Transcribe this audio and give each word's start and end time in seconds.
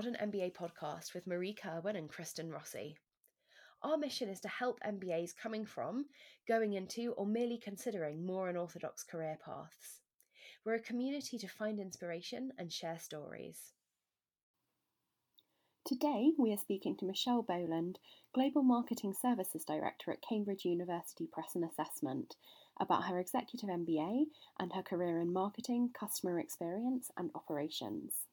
Modern 0.00 0.30
MBA 0.30 0.54
podcast 0.54 1.12
with 1.12 1.26
Marie 1.26 1.52
Kirwan 1.52 1.94
and 1.94 2.08
Kristen 2.08 2.50
Rossi. 2.50 2.96
Our 3.82 3.98
mission 3.98 4.30
is 4.30 4.40
to 4.40 4.48
help 4.48 4.80
MBAs 4.80 5.36
coming 5.36 5.66
from, 5.66 6.06
going 6.48 6.72
into, 6.72 7.12
or 7.18 7.26
merely 7.26 7.58
considering 7.62 8.24
more 8.24 8.48
unorthodox 8.48 9.04
career 9.04 9.36
paths. 9.44 10.00
We're 10.64 10.76
a 10.76 10.80
community 10.80 11.36
to 11.36 11.46
find 11.46 11.78
inspiration 11.78 12.50
and 12.56 12.72
share 12.72 12.98
stories. 12.98 13.74
Today, 15.84 16.30
we 16.38 16.50
are 16.54 16.56
speaking 16.56 16.96
to 16.96 17.04
Michelle 17.04 17.42
Boland, 17.42 17.98
Global 18.34 18.62
Marketing 18.62 19.12
Services 19.12 19.66
Director 19.66 20.12
at 20.12 20.22
Cambridge 20.26 20.64
University 20.64 21.28
Press 21.30 21.54
and 21.54 21.62
Assessment, 21.62 22.36
about 22.80 23.04
her 23.04 23.18
executive 23.18 23.68
MBA 23.68 24.28
and 24.58 24.72
her 24.72 24.82
career 24.82 25.20
in 25.20 25.30
marketing, 25.30 25.90
customer 25.92 26.40
experience, 26.40 27.10
and 27.18 27.30
operations. 27.34 28.29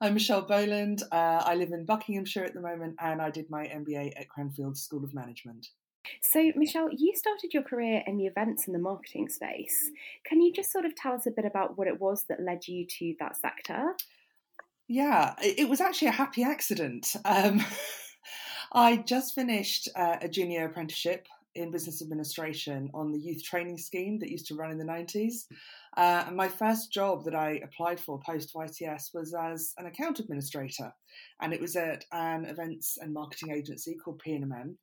I'm 0.00 0.14
Michelle 0.14 0.42
Boland. 0.42 1.02
Uh, 1.10 1.42
I 1.44 1.54
live 1.54 1.72
in 1.72 1.84
Buckinghamshire 1.84 2.44
at 2.44 2.54
the 2.54 2.60
moment 2.60 2.96
and 3.00 3.22
I 3.22 3.30
did 3.30 3.48
my 3.50 3.64
MBA 3.64 4.12
at 4.18 4.28
Cranfield 4.28 4.76
School 4.76 5.04
of 5.04 5.14
Management. 5.14 5.68
So, 6.22 6.52
Michelle, 6.54 6.88
you 6.92 7.14
started 7.14 7.52
your 7.52 7.62
career 7.62 8.02
in 8.06 8.16
the 8.16 8.26
events 8.26 8.66
and 8.66 8.74
the 8.74 8.78
marketing 8.78 9.28
space. 9.28 9.90
Can 10.24 10.40
you 10.40 10.52
just 10.52 10.70
sort 10.70 10.84
of 10.84 10.94
tell 10.94 11.14
us 11.14 11.26
a 11.26 11.30
bit 11.30 11.44
about 11.44 11.76
what 11.78 11.88
it 11.88 12.00
was 12.00 12.24
that 12.28 12.40
led 12.40 12.68
you 12.68 12.86
to 12.98 13.14
that 13.18 13.36
sector? 13.36 13.94
Yeah, 14.88 15.34
it 15.42 15.68
was 15.68 15.80
actually 15.80 16.08
a 16.08 16.12
happy 16.12 16.44
accident. 16.44 17.16
Um, 17.24 17.64
I 18.72 18.98
just 18.98 19.34
finished 19.34 19.88
uh, 19.96 20.16
a 20.20 20.28
junior 20.28 20.66
apprenticeship 20.66 21.26
in 21.56 21.70
business 21.70 22.02
administration 22.02 22.90
on 22.94 23.10
the 23.10 23.18
youth 23.18 23.42
training 23.42 23.78
scheme 23.78 24.18
that 24.18 24.30
used 24.30 24.46
to 24.48 24.54
run 24.54 24.70
in 24.70 24.78
the 24.78 24.84
90s. 24.84 25.44
Uh, 25.96 26.24
and 26.26 26.36
my 26.36 26.48
first 26.48 26.92
job 26.92 27.24
that 27.24 27.34
I 27.34 27.60
applied 27.64 27.98
for 27.98 28.20
post 28.20 28.52
YTS 28.54 29.14
was 29.14 29.34
as 29.34 29.72
an 29.78 29.86
account 29.86 30.20
administrator, 30.20 30.92
and 31.40 31.52
it 31.52 31.60
was 31.60 31.76
at 31.76 32.04
an 32.12 32.44
events 32.44 32.98
and 33.00 33.12
marketing 33.12 33.50
agency 33.52 33.96
called 33.96 34.18
P&M. 34.18 34.78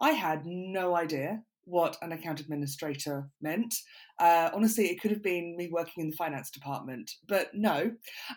I 0.00 0.10
had 0.10 0.46
no 0.46 0.96
idea 0.96 1.42
what 1.66 1.96
an 2.02 2.12
account 2.12 2.40
administrator 2.40 3.28
meant. 3.40 3.74
Uh, 4.18 4.50
honestly, 4.54 4.86
it 4.86 5.00
could 5.00 5.10
have 5.10 5.22
been 5.22 5.56
me 5.56 5.68
working 5.70 6.04
in 6.04 6.10
the 6.10 6.16
finance 6.16 6.50
department, 6.50 7.10
but 7.26 7.48
no. 7.54 7.92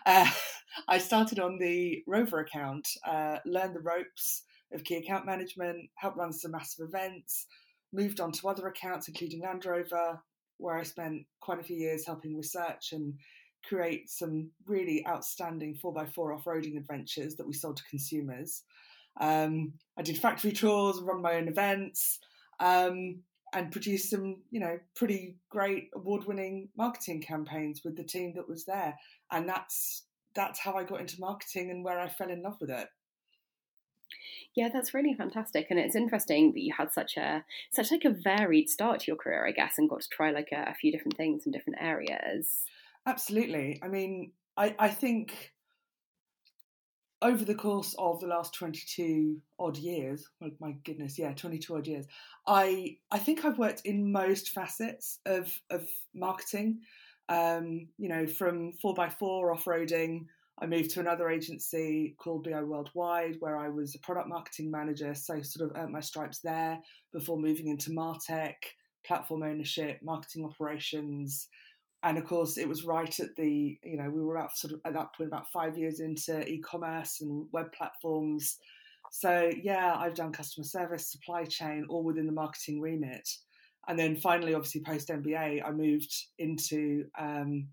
Uh, 0.06 0.30
I 0.88 0.98
started 0.98 1.38
on 1.38 1.58
the 1.58 2.02
Rover 2.06 2.40
account, 2.40 2.86
uh, 3.06 3.38
learned 3.44 3.74
the 3.74 3.80
ropes 3.80 4.44
of 4.72 4.84
key 4.84 4.96
account 4.96 5.26
management, 5.26 5.88
helped 5.96 6.18
run 6.18 6.32
some 6.32 6.52
massive 6.52 6.86
events, 6.88 7.46
moved 7.92 8.20
on 8.20 8.32
to 8.32 8.48
other 8.48 8.66
accounts, 8.66 9.08
including 9.08 9.42
Land 9.42 9.64
Rover, 9.64 10.20
where 10.58 10.76
I 10.76 10.82
spent 10.82 11.24
quite 11.40 11.60
a 11.60 11.64
few 11.64 11.76
years 11.76 12.06
helping 12.06 12.36
research 12.36 12.92
and 12.92 13.14
create 13.64 14.08
some 14.10 14.50
really 14.66 15.04
outstanding 15.06 15.76
4x4 15.82 16.34
off 16.34 16.44
roading 16.44 16.76
adventures 16.76 17.34
that 17.36 17.46
we 17.46 17.52
sold 17.52 17.76
to 17.76 17.82
consumers. 17.90 18.62
Um, 19.20 19.72
I 19.96 20.02
did 20.02 20.18
factory 20.18 20.52
tours, 20.52 21.00
run 21.00 21.22
my 21.22 21.34
own 21.34 21.48
events, 21.48 22.18
um, 22.60 23.20
and 23.54 23.72
produced 23.72 24.10
some, 24.10 24.42
you 24.50 24.60
know, 24.60 24.78
pretty 24.94 25.36
great 25.50 25.88
award-winning 25.94 26.68
marketing 26.76 27.22
campaigns 27.22 27.80
with 27.84 27.96
the 27.96 28.04
team 28.04 28.34
that 28.36 28.48
was 28.48 28.64
there. 28.64 28.94
And 29.32 29.48
that's 29.48 30.04
that's 30.34 30.60
how 30.60 30.74
I 30.74 30.84
got 30.84 31.00
into 31.00 31.20
marketing 31.20 31.70
and 31.70 31.82
where 31.82 31.98
I 31.98 32.08
fell 32.08 32.30
in 32.30 32.42
love 32.42 32.58
with 32.60 32.70
it. 32.70 32.88
Yeah, 34.54 34.68
that's 34.72 34.94
really 34.94 35.14
fantastic, 35.14 35.68
and 35.70 35.78
it's 35.78 35.94
interesting 35.94 36.52
that 36.52 36.60
you 36.60 36.74
had 36.76 36.92
such 36.92 37.16
a 37.16 37.44
such 37.72 37.90
like 37.90 38.04
a 38.04 38.10
varied 38.10 38.68
start 38.68 39.00
to 39.00 39.06
your 39.08 39.16
career, 39.16 39.46
I 39.46 39.52
guess, 39.52 39.74
and 39.78 39.88
got 39.88 40.00
to 40.00 40.08
try 40.08 40.30
like 40.30 40.48
a, 40.52 40.70
a 40.70 40.74
few 40.74 40.90
different 40.90 41.16
things 41.16 41.46
in 41.46 41.52
different 41.52 41.78
areas. 41.80 42.64
Absolutely. 43.06 43.80
I 43.82 43.88
mean, 43.88 44.32
I 44.56 44.74
I 44.78 44.88
think 44.88 45.52
over 47.20 47.44
the 47.44 47.54
course 47.54 47.94
of 47.98 48.20
the 48.20 48.26
last 48.26 48.54
22 48.54 49.40
odd 49.58 49.76
years 49.76 50.28
oh 50.42 50.50
my 50.60 50.72
goodness 50.84 51.18
yeah 51.18 51.32
22 51.32 51.76
odd 51.76 51.86
years 51.86 52.06
i 52.46 52.96
i 53.10 53.18
think 53.18 53.44
i've 53.44 53.58
worked 53.58 53.82
in 53.84 54.12
most 54.12 54.50
facets 54.50 55.18
of 55.26 55.60
of 55.70 55.88
marketing 56.14 56.78
um, 57.30 57.88
you 57.98 58.08
know 58.08 58.26
from 58.26 58.72
4x4 58.82 59.52
off-roading 59.52 60.26
I 60.60 60.66
moved 60.66 60.90
to 60.90 61.00
another 61.00 61.30
agency 61.30 62.16
called 62.18 62.44
BI 62.44 62.62
Worldwide, 62.62 63.36
where 63.40 63.56
I 63.56 63.68
was 63.68 63.94
a 63.94 64.00
product 64.00 64.28
marketing 64.28 64.70
manager. 64.70 65.14
So, 65.14 65.40
sort 65.42 65.70
of 65.70 65.76
earned 65.76 65.92
my 65.92 66.00
stripes 66.00 66.40
there 66.40 66.78
before 67.12 67.38
moving 67.38 67.68
into 67.68 67.90
Martech, 67.90 68.54
platform 69.06 69.44
ownership, 69.44 70.00
marketing 70.02 70.44
operations. 70.44 71.48
And 72.02 72.18
of 72.18 72.24
course, 72.24 72.58
it 72.58 72.68
was 72.68 72.84
right 72.84 73.18
at 73.20 73.36
the, 73.36 73.78
you 73.82 73.96
know, 73.96 74.10
we 74.10 74.20
were 74.20 74.36
about 74.36 74.56
sort 74.56 74.72
of 74.72 74.80
at 74.84 74.94
that 74.94 75.14
point 75.16 75.28
about 75.28 75.50
five 75.52 75.76
years 75.76 76.00
into 76.00 76.46
e 76.48 76.58
commerce 76.58 77.20
and 77.20 77.46
web 77.52 77.72
platforms. 77.72 78.58
So, 79.10 79.50
yeah, 79.62 79.94
I've 79.96 80.14
done 80.14 80.32
customer 80.32 80.64
service, 80.64 81.10
supply 81.10 81.44
chain, 81.44 81.86
all 81.88 82.04
within 82.04 82.26
the 82.26 82.32
marketing 82.32 82.80
remit. 82.80 83.28
And 83.88 83.98
then 83.98 84.16
finally, 84.16 84.54
obviously, 84.54 84.82
post 84.82 85.08
MBA, 85.08 85.62
I 85.64 85.70
moved 85.70 86.14
into 86.38 87.06
um, 87.18 87.68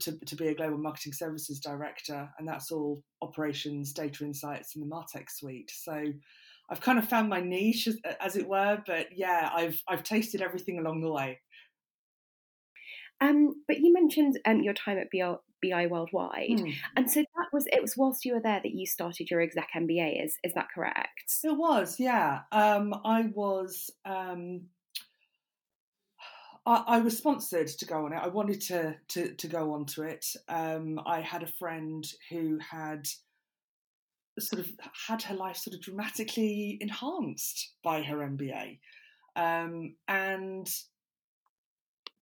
to, 0.00 0.18
to 0.26 0.36
be 0.36 0.48
a 0.48 0.54
global 0.54 0.78
marketing 0.78 1.12
services 1.12 1.60
director, 1.60 2.28
and 2.38 2.46
that's 2.46 2.70
all 2.70 3.02
operations, 3.20 3.92
data 3.92 4.24
insights, 4.24 4.74
and 4.74 4.84
the 4.84 4.94
Martech 4.94 5.30
suite. 5.30 5.72
So 5.74 6.04
I've 6.70 6.80
kind 6.80 6.98
of 6.98 7.08
found 7.08 7.28
my 7.28 7.40
niche, 7.40 7.88
as, 7.88 7.98
as 8.20 8.36
it 8.36 8.48
were. 8.48 8.82
But 8.86 9.08
yeah, 9.16 9.50
I've 9.52 9.82
I've 9.88 10.02
tasted 10.02 10.42
everything 10.42 10.78
along 10.78 11.02
the 11.02 11.12
way. 11.12 11.40
Um, 13.20 13.54
but 13.68 13.78
you 13.78 13.92
mentioned 13.92 14.38
um, 14.44 14.62
your 14.62 14.74
time 14.74 14.98
at 14.98 15.06
BI, 15.12 15.34
BI 15.62 15.86
Worldwide, 15.86 16.60
hmm. 16.60 16.70
and 16.96 17.10
so 17.10 17.20
that 17.20 17.46
was 17.52 17.66
it 17.66 17.80
was 17.80 17.96
whilst 17.96 18.24
you 18.24 18.34
were 18.34 18.40
there 18.40 18.60
that 18.62 18.72
you 18.72 18.86
started 18.86 19.30
your 19.30 19.40
exec 19.40 19.68
MBA. 19.76 20.24
Is 20.24 20.36
is 20.42 20.54
that 20.54 20.68
correct? 20.74 21.32
It 21.44 21.56
was, 21.56 22.00
yeah. 22.00 22.40
Um, 22.50 22.94
I 23.04 23.30
was 23.34 23.90
um, 24.04 24.62
I, 26.64 26.98
was 27.00 27.18
sponsored 27.18 27.66
to 27.66 27.86
go 27.86 28.06
on 28.06 28.12
it. 28.12 28.20
I 28.22 28.28
wanted 28.28 28.60
to 28.62 28.94
to, 29.08 29.34
to 29.34 29.48
go 29.48 29.72
on 29.72 29.84
to 29.86 30.02
it. 30.02 30.26
Um, 30.48 31.00
I 31.04 31.20
had 31.20 31.42
a 31.42 31.52
friend 31.58 32.04
who 32.30 32.58
had 32.58 33.08
sort 34.38 34.60
of 34.60 34.70
had 35.08 35.22
her 35.22 35.34
life 35.34 35.56
sort 35.56 35.74
of 35.74 35.82
dramatically 35.82 36.78
enhanced 36.80 37.72
by 37.82 38.02
her 38.02 38.18
MBA, 38.18 38.78
um, 39.34 39.96
and 40.06 40.68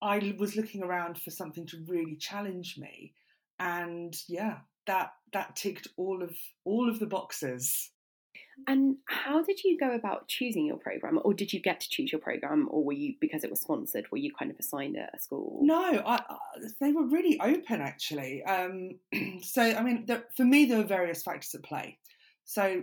I 0.02 0.34
was 0.38 0.56
looking 0.56 0.82
around 0.82 1.18
for 1.18 1.30
something 1.30 1.66
to 1.66 1.84
really 1.86 2.16
challenge 2.16 2.76
me, 2.78 3.12
and 3.58 4.16
yeah, 4.26 4.58
that 4.86 5.12
that 5.34 5.54
ticked 5.54 5.88
all 5.98 6.22
of 6.22 6.34
all 6.64 6.88
of 6.88 6.98
the 6.98 7.06
boxes. 7.06 7.90
And 8.66 8.96
how 9.06 9.42
did 9.42 9.62
you 9.64 9.78
go 9.78 9.92
about 9.92 10.28
choosing 10.28 10.66
your 10.66 10.76
program, 10.76 11.20
or 11.24 11.34
did 11.34 11.52
you 11.52 11.60
get 11.60 11.80
to 11.80 11.88
choose 11.88 12.12
your 12.12 12.20
program, 12.20 12.68
or 12.70 12.84
were 12.84 12.92
you 12.92 13.14
because 13.20 13.44
it 13.44 13.50
was 13.50 13.60
sponsored? 13.60 14.10
Were 14.10 14.18
you 14.18 14.32
kind 14.36 14.50
of 14.50 14.58
assigned 14.58 14.96
at 14.96 15.14
a 15.14 15.20
school? 15.20 15.60
No, 15.62 16.02
I, 16.04 16.20
they 16.80 16.92
were 16.92 17.06
really 17.06 17.38
open 17.40 17.80
actually. 17.80 18.42
Um, 18.44 18.98
so 19.42 19.62
I 19.62 19.82
mean, 19.82 20.04
there, 20.06 20.24
for 20.36 20.44
me, 20.44 20.66
there 20.66 20.78
were 20.78 20.84
various 20.84 21.22
factors 21.22 21.54
at 21.54 21.62
play. 21.62 21.98
So 22.44 22.82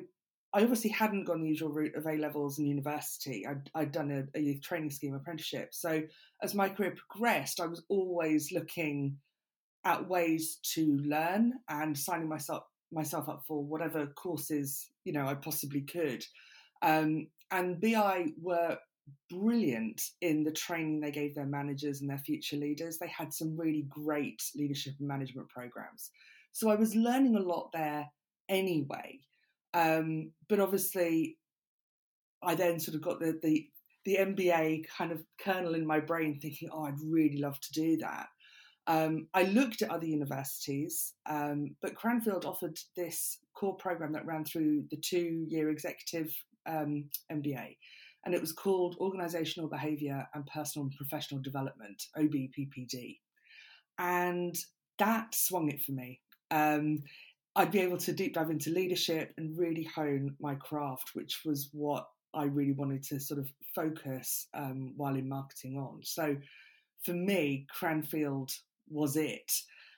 I 0.53 0.61
obviously 0.61 0.91
hadn't 0.91 1.25
gone 1.25 1.41
the 1.41 1.49
usual 1.49 1.69
route 1.69 1.95
of 1.95 2.05
A 2.05 2.13
levels 2.13 2.57
and 2.57 2.67
university. 2.67 3.45
I'd, 3.45 3.69
I'd 3.75 3.91
done 3.91 4.11
a, 4.11 4.37
a 4.37 4.41
youth 4.41 4.61
training 4.61 4.91
scheme 4.91 5.13
apprenticeship. 5.13 5.73
So 5.73 6.03
as 6.41 6.55
my 6.55 6.69
career 6.69 6.95
progressed, 6.95 7.59
I 7.59 7.65
was 7.65 7.83
always 7.89 8.51
looking 8.51 9.17
at 9.83 10.07
ways 10.07 10.59
to 10.73 10.97
learn 10.97 11.53
and 11.69 11.97
signing 11.97 12.29
myself 12.29 12.63
myself 12.91 13.27
up 13.29 13.43
for 13.47 13.63
whatever 13.63 14.07
courses 14.07 14.89
you 15.03 15.13
know 15.13 15.25
I 15.25 15.35
possibly 15.35 15.81
could. 15.81 16.23
Um, 16.81 17.27
and 17.51 17.79
BI 17.79 18.27
were 18.41 18.77
brilliant 19.29 20.01
in 20.21 20.43
the 20.43 20.51
training 20.51 20.99
they 20.99 21.11
gave 21.11 21.33
their 21.35 21.45
managers 21.45 22.01
and 22.01 22.09
their 22.09 22.17
future 22.17 22.57
leaders. 22.57 22.97
They 22.97 23.07
had 23.07 23.33
some 23.33 23.57
really 23.57 23.85
great 23.89 24.41
leadership 24.55 24.95
and 24.99 25.07
management 25.07 25.49
programs. 25.49 26.11
So 26.51 26.69
I 26.69 26.75
was 26.75 26.95
learning 26.95 27.35
a 27.35 27.41
lot 27.41 27.69
there 27.73 28.07
anyway. 28.49 29.19
Um, 29.73 30.31
but 30.49 30.59
obviously, 30.59 31.37
I 32.43 32.55
then 32.55 32.79
sort 32.79 32.95
of 32.95 33.01
got 33.01 33.19
the, 33.19 33.39
the 33.41 33.67
the 34.05 34.17
MBA 34.17 34.87
kind 34.87 35.11
of 35.11 35.21
kernel 35.39 35.75
in 35.75 35.85
my 35.85 35.99
brain, 35.99 36.39
thinking, 36.39 36.69
"Oh, 36.71 36.85
I'd 36.85 36.99
really 37.03 37.37
love 37.37 37.59
to 37.59 37.73
do 37.73 37.97
that." 37.97 38.27
Um, 38.87 39.27
I 39.33 39.43
looked 39.43 39.81
at 39.81 39.91
other 39.91 40.05
universities, 40.05 41.13
um, 41.29 41.75
but 41.81 41.95
Cranfield 41.95 42.45
offered 42.45 42.79
this 42.95 43.39
core 43.53 43.75
program 43.75 44.13
that 44.13 44.25
ran 44.25 44.45
through 44.45 44.85
the 44.89 44.97
two 44.97 45.45
year 45.47 45.69
executive 45.69 46.33
um, 46.65 47.09
MBA, 47.31 47.75
and 48.25 48.33
it 48.33 48.41
was 48.41 48.53
called 48.53 48.95
Organizational 48.99 49.69
Behavior 49.69 50.25
and 50.33 50.45
Personal 50.47 50.87
and 50.87 50.95
Professional 50.95 51.41
Development, 51.41 52.01
OBPPD. 52.17 53.17
And 53.99 54.55
that 54.99 55.35
swung 55.35 55.69
it 55.69 55.81
for 55.81 55.91
me. 55.91 56.21
Um, 56.49 57.03
I'd 57.57 57.71
be 57.71 57.79
able 57.79 57.97
to 57.97 58.13
deep 58.13 58.35
dive 58.35 58.51
into 58.51 58.69
leadership 58.69 59.33
and 59.37 59.57
really 59.57 59.83
hone 59.83 60.35
my 60.39 60.55
craft, 60.55 61.11
which 61.13 61.41
was 61.43 61.69
what 61.73 62.07
I 62.33 62.43
really 62.43 62.73
wanted 62.73 63.03
to 63.03 63.19
sort 63.19 63.39
of 63.39 63.49
focus 63.73 64.47
um, 64.53 64.93
while 64.95 65.15
in 65.15 65.27
marketing 65.27 65.77
on. 65.77 66.01
So 66.03 66.37
for 67.03 67.13
me, 67.13 67.65
Cranfield 67.69 68.51
was 68.89 69.15
it. 69.15 69.51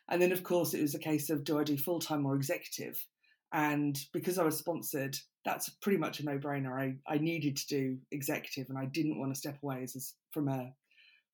And 0.10 0.22
then, 0.22 0.32
of 0.32 0.44
course, 0.44 0.74
it 0.74 0.82
was 0.82 0.96
a 0.96 1.00
case 1.00 1.30
of 1.30 1.44
do 1.44 1.60
I 1.60 1.64
do 1.64 1.78
full 1.78 2.00
time 2.00 2.26
or 2.26 2.36
executive? 2.36 3.06
And 3.52 4.00
because 4.14 4.38
I 4.38 4.44
was 4.44 4.58
sponsored, 4.58 5.18
that's 5.46 5.70
pretty 5.70 5.98
much 5.98 6.20
a 6.20 6.26
no 6.26 6.38
brainer. 6.38 6.80
I, 6.80 6.96
I 7.12 7.18
needed 7.18 7.58
to 7.58 7.68
do 7.68 7.98
executive 8.12 8.70
and 8.70 8.78
I 8.78 8.86
didn't 8.86 9.20
want 9.20 9.34
to 9.34 9.40
step 9.40 9.58
away 9.64 9.84
as, 9.84 9.96
as 9.96 10.14
from 10.32 10.48
a 10.48 10.74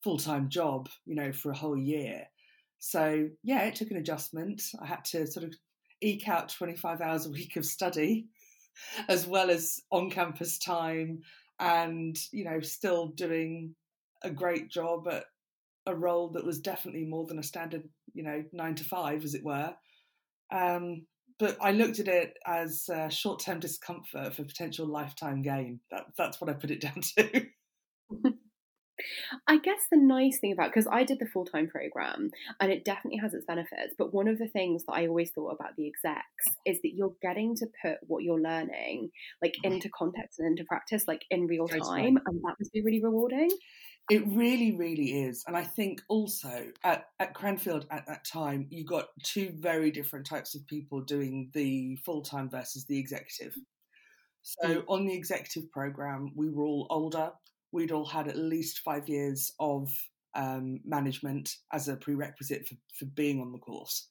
full 0.03 0.17
time 0.17 0.49
job, 0.49 0.89
you 1.05 1.15
know, 1.15 1.31
for 1.31 1.51
a 1.51 1.57
whole 1.57 1.77
year. 1.77 2.27
So, 2.79 3.29
yeah, 3.43 3.63
it 3.63 3.75
took 3.75 3.91
an 3.91 3.97
adjustment. 3.97 4.61
I 4.81 4.85
had 4.85 5.03
to 5.05 5.25
sort 5.27 5.45
of 5.45 5.53
eke 6.01 6.27
out 6.27 6.49
25 6.49 7.01
hours 7.01 7.25
a 7.25 7.31
week 7.31 7.55
of 7.55 7.65
study 7.65 8.27
as 9.09 9.25
well 9.25 9.49
as 9.49 9.81
on 9.91 10.09
campus 10.09 10.59
time 10.59 11.21
and, 11.59 12.17
you 12.31 12.43
know, 12.43 12.59
still 12.59 13.07
doing 13.07 13.75
a 14.21 14.29
great 14.29 14.69
job 14.69 15.07
at 15.07 15.25
a 15.87 15.95
role 15.95 16.29
that 16.29 16.45
was 16.45 16.59
definitely 16.59 17.05
more 17.05 17.25
than 17.25 17.39
a 17.39 17.43
standard, 17.43 17.83
you 18.13 18.23
know, 18.23 18.43
nine 18.51 18.75
to 18.75 18.83
five, 18.83 19.23
as 19.23 19.35
it 19.35 19.43
were. 19.43 19.73
Um, 20.51 21.05
but 21.37 21.57
I 21.61 21.71
looked 21.71 21.99
at 21.99 22.07
it 22.07 22.37
as 22.45 22.89
short 23.09 23.39
term 23.39 23.59
discomfort 23.59 24.35
for 24.35 24.43
potential 24.43 24.87
lifetime 24.87 25.41
gain. 25.41 25.79
That, 25.91 26.05
that's 26.17 26.39
what 26.39 26.49
I 26.49 26.53
put 26.53 26.71
it 26.71 26.81
down 26.81 27.01
to. 27.17 27.45
I 29.47 29.57
guess 29.57 29.81
the 29.91 29.97
nice 29.97 30.39
thing 30.39 30.53
about 30.53 30.69
because 30.69 30.87
I 30.89 31.03
did 31.03 31.19
the 31.19 31.25
full 31.25 31.45
time 31.45 31.67
program 31.67 32.31
and 32.59 32.71
it 32.71 32.85
definitely 32.85 33.19
has 33.19 33.33
its 33.33 33.45
benefits, 33.45 33.93
but 33.97 34.13
one 34.13 34.27
of 34.27 34.37
the 34.39 34.47
things 34.47 34.85
that 34.85 34.93
I 34.93 35.07
always 35.07 35.31
thought 35.31 35.55
about 35.59 35.75
the 35.75 35.87
execs 35.87 36.57
is 36.65 36.81
that 36.81 36.93
you're 36.95 37.15
getting 37.21 37.55
to 37.57 37.67
put 37.81 37.97
what 38.07 38.23
you're 38.23 38.39
learning 38.39 39.09
like 39.41 39.55
into 39.63 39.89
context 39.89 40.39
and 40.39 40.47
into 40.47 40.63
practice, 40.63 41.03
like 41.07 41.25
in 41.29 41.47
real 41.47 41.67
time, 41.67 42.17
and 42.25 42.41
that 42.43 42.55
must 42.59 42.71
be 42.71 42.81
really 42.81 43.01
rewarding. 43.03 43.49
It 44.09 44.23
really, 44.27 44.75
really 44.75 45.23
is. 45.23 45.43
And 45.47 45.57
I 45.57 45.63
think 45.63 46.01
also 46.09 46.67
at, 46.83 47.07
at 47.19 47.33
Cranfield 47.33 47.87
at 47.89 48.05
that 48.05 48.23
time, 48.23 48.67
you 48.69 48.85
got 48.85 49.07
two 49.23 49.51
very 49.57 49.89
different 49.89 50.27
types 50.27 50.53
of 50.53 50.65
people 50.67 51.01
doing 51.01 51.49
the 51.53 51.97
full 52.05 52.21
time 52.21 52.49
versus 52.49 52.85
the 52.85 52.99
executive. 52.99 53.55
So 54.43 54.67
mm. 54.67 54.83
on 54.87 55.07
the 55.07 55.15
executive 55.15 55.71
program, 55.71 56.31
we 56.35 56.51
were 56.51 56.65
all 56.65 56.85
older. 56.91 57.31
We'd 57.71 57.91
all 57.91 58.05
had 58.05 58.27
at 58.27 58.37
least 58.37 58.81
five 58.85 59.09
years 59.09 59.51
of 59.59 59.89
um, 60.35 60.81
management 60.85 61.55
as 61.73 61.87
a 61.87 61.95
prerequisite 61.95 62.67
for, 62.67 62.75
for 62.93 63.05
being 63.05 63.41
on 63.41 63.51
the 63.51 63.57
course. 63.57 64.07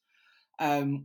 Um, 0.59 1.05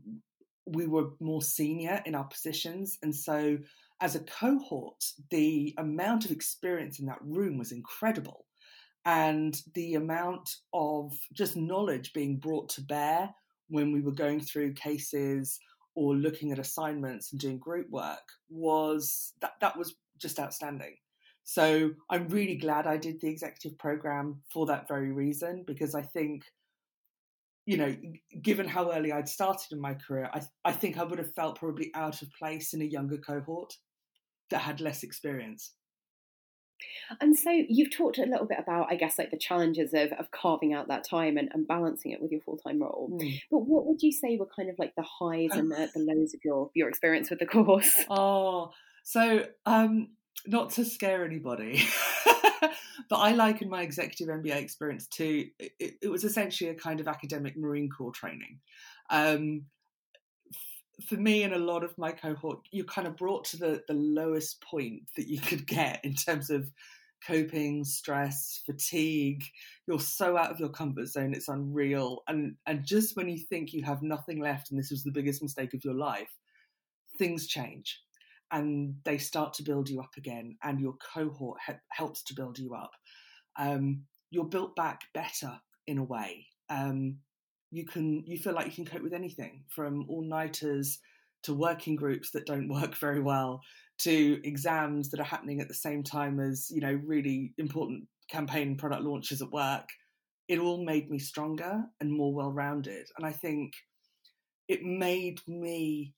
we 0.66 0.88
were 0.88 1.12
more 1.20 1.44
senior 1.44 2.02
in 2.08 2.16
our 2.16 2.24
positions. 2.24 2.98
And 3.04 3.16
so 3.16 3.60
as 4.02 4.16
a 4.16 4.20
cohort, 4.22 5.04
the 5.30 5.76
amount 5.78 6.26
of 6.26 6.32
experience 6.32 7.00
in 7.00 7.06
that 7.06 7.20
room 7.22 7.60
was 7.60 7.72
incredible 7.72 8.46
and 9.06 9.62
the 9.74 9.96
amount 9.96 10.50
of 10.74 11.14
just 11.34 11.56
knowledge 11.56 12.14
being 12.14 12.38
brought 12.38 12.70
to 12.70 12.82
bear 12.82 13.30
when 13.70 13.92
we 13.92 14.02
were 14.02 14.12
going 14.12 14.42
through 14.42 14.74
cases 14.74 15.60
or 15.96 16.16
looking 16.16 16.52
at 16.52 16.60
assignments 16.60 17.32
and 17.32 17.42
doing 17.42 17.58
group 17.58 17.90
work 17.90 18.20
was 18.50 19.34
that 19.42 19.54
that 19.62 19.78
was 19.78 19.96
just 20.18 20.40
outstanding. 20.40 20.96
So 21.44 21.92
I'm 22.10 22.28
really 22.28 22.58
glad 22.58 22.86
I 22.86 22.98
did 22.98 23.20
the 23.22 23.30
executive 23.30 23.78
program 23.80 24.42
for 24.54 24.66
that 24.68 24.88
very 24.88 25.12
reason 25.12 25.64
because 25.66 25.96
I 25.96 26.02
think 26.02 26.44
you 27.66 27.78
know, 27.78 27.96
given 28.42 28.68
how 28.68 28.92
early 28.92 29.12
I'd 29.12 29.30
started 29.30 29.72
in 29.72 29.80
my 29.80 29.94
career, 29.94 30.28
I, 30.34 30.42
I 30.66 30.72
think 30.72 30.98
I 30.98 31.04
would 31.04 31.20
have 31.20 31.36
felt 31.36 31.60
probably 31.60 31.92
out 31.94 32.24
of 32.24 32.34
place 32.34 32.74
in 32.74 32.82
a 32.82 32.86
younger 32.86 33.20
cohort 33.20 33.76
that 34.50 34.62
had 34.62 34.82
less 34.82 35.04
experience. 35.04 35.74
And 37.20 37.38
so 37.38 37.50
you've 37.52 37.96
talked 37.96 38.18
a 38.18 38.26
little 38.26 38.46
bit 38.46 38.60
about, 38.60 38.88
I 38.92 38.96
guess, 38.96 39.18
like 39.18 39.32
the 39.32 39.38
challenges 39.38 39.94
of, 39.94 40.12
of 40.14 40.32
carving 40.32 40.74
out 40.74 40.88
that 40.88 41.04
time 41.04 41.38
and, 41.38 41.50
and 41.54 41.68
balancing 41.68 42.12
it 42.12 42.22
with 42.22 42.32
your 42.32 42.42
full 42.42 42.58
time 42.58 42.82
role. 42.82 43.10
Mm. 43.12 43.42
But 43.52 43.60
what 43.60 43.86
would 43.86 44.02
you 44.02 44.12
say 44.12 44.38
were 44.38 44.48
kind 44.56 44.70
of 44.70 44.78
like 44.80 44.96
the 44.96 45.04
highs 45.04 45.52
and 45.54 45.72
the, 45.72 45.90
the 45.94 46.00
lows 46.08 46.34
of 46.34 46.42
your 46.44 46.70
your 46.74 46.90
experience 46.90 47.30
with 47.30 47.40
the 47.40 47.46
course? 47.46 47.92
Oh, 48.10 48.72
so 49.04 49.46
um, 49.66 50.10
not 50.46 50.72
to 50.72 50.86
scare 50.86 51.26
anybody, 51.26 51.84
but 53.10 53.16
I 53.16 53.34
liken 53.34 53.70
my 53.70 53.82
executive 53.82 54.28
MBA 54.28 54.56
experience 54.56 55.08
to 55.08 55.48
it, 55.60 55.96
it, 56.02 56.10
was 56.10 56.24
essentially 56.24 56.70
a 56.70 56.76
kind 56.76 57.00
of 57.00 57.08
academic 57.08 57.58
Marine 57.58 57.90
Corps 57.90 58.12
training. 58.12 58.60
Um, 59.10 59.64
for 61.08 61.16
me 61.16 61.44
and 61.44 61.54
a 61.54 61.60
lot 61.60 61.84
of 61.84 61.98
my 61.98 62.12
cohort, 62.12 62.60
you're 62.72 62.86
kind 62.86 63.08
of 63.08 63.18
brought 63.18 63.46
to 63.46 63.58
the, 63.58 63.84
the 63.88 63.94
lowest 63.94 64.62
point 64.62 65.04
that 65.16 65.28
you 65.28 65.40
could 65.40 65.68
get 65.68 66.04
in 66.04 66.14
terms 66.14 66.50
of 66.50 66.72
coping, 67.26 67.84
stress, 67.84 68.62
fatigue. 68.66 69.44
You're 69.88 70.00
so 70.00 70.38
out 70.38 70.52
of 70.52 70.60
your 70.60 70.70
comfort 70.70 71.08
zone, 71.08 71.34
it's 71.34 71.48
unreal. 71.48 72.24
And 72.28 72.56
and 72.66 72.86
just 72.86 73.16
when 73.16 73.30
you 73.30 73.38
think 73.38 73.74
you 73.74 73.84
have 73.84 74.02
nothing 74.02 74.40
left 74.42 74.72
and 74.72 74.80
this 74.80 74.92
was 74.92 75.04
the 75.04 75.12
biggest 75.12 75.42
mistake 75.42 75.74
of 75.74 75.84
your 75.84 75.96
life, 75.96 76.30
things 77.18 77.48
change 77.48 78.00
and 78.52 78.96
they 79.04 79.18
start 79.18 79.54
to 79.54 79.64
build 79.64 79.90
you 79.90 80.00
up 80.00 80.12
again, 80.18 80.58
and 80.64 80.80
your 80.80 80.96
cohort 81.14 81.60
he- 81.68 81.74
helps 81.90 82.24
to 82.24 82.34
build 82.34 82.58
you 82.58 82.74
up. 82.74 82.92
Um, 83.58 84.04
you're 84.32 84.46
built 84.46 84.76
back 84.76 85.02
better 85.14 85.60
in 85.88 85.98
a 85.98 86.04
way. 86.04 86.48
Um, 86.70 87.18
you 87.72 87.86
can 87.86 88.24
you 88.26 88.38
feel 88.38 88.54
like 88.54 88.66
you 88.66 88.72
can 88.72 88.86
cope 88.86 89.04
with 89.04 89.14
anything 89.14 89.64
from 89.70 90.06
all 90.10 90.24
nighters 90.24 91.00
to 91.44 91.54
working 91.54 91.96
groups 91.96 92.32
that 92.32 92.46
don't 92.46 92.70
work 92.80 92.96
very 92.96 93.22
well 93.22 93.62
to 94.00 94.40
exams 94.44 95.10
that 95.10 95.20
are 95.20 95.24
happening 95.24 95.60
at 95.60 95.68
the 95.68 95.74
same 95.74 96.04
time 96.04 96.40
as 96.40 96.70
you 96.72 96.82
know 96.82 97.00
really 97.06 97.54
important 97.58 98.04
campaign 98.30 98.76
product 98.76 99.04
launches 99.04 99.42
at 99.42 99.52
work. 99.52 99.88
It 100.48 100.60
all 100.60 100.84
made 100.84 101.10
me 101.12 101.20
stronger 101.20 101.84
and 102.00 102.12
more 102.12 102.34
well-rounded 102.34 103.06
and 103.18 103.26
i 103.26 103.32
think 103.32 103.74
it 104.68 104.84
made 104.84 105.40
me 105.48 106.14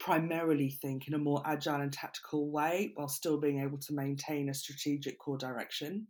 primarily 0.00 0.70
think 0.70 1.06
in 1.06 1.14
a 1.14 1.18
more 1.18 1.42
agile 1.44 1.82
and 1.82 1.92
tactical 1.92 2.50
way 2.50 2.92
while 2.94 3.08
still 3.08 3.38
being 3.38 3.60
able 3.60 3.78
to 3.78 3.92
maintain 3.92 4.48
a 4.48 4.54
strategic 4.54 5.18
core 5.18 5.36
direction. 5.36 6.06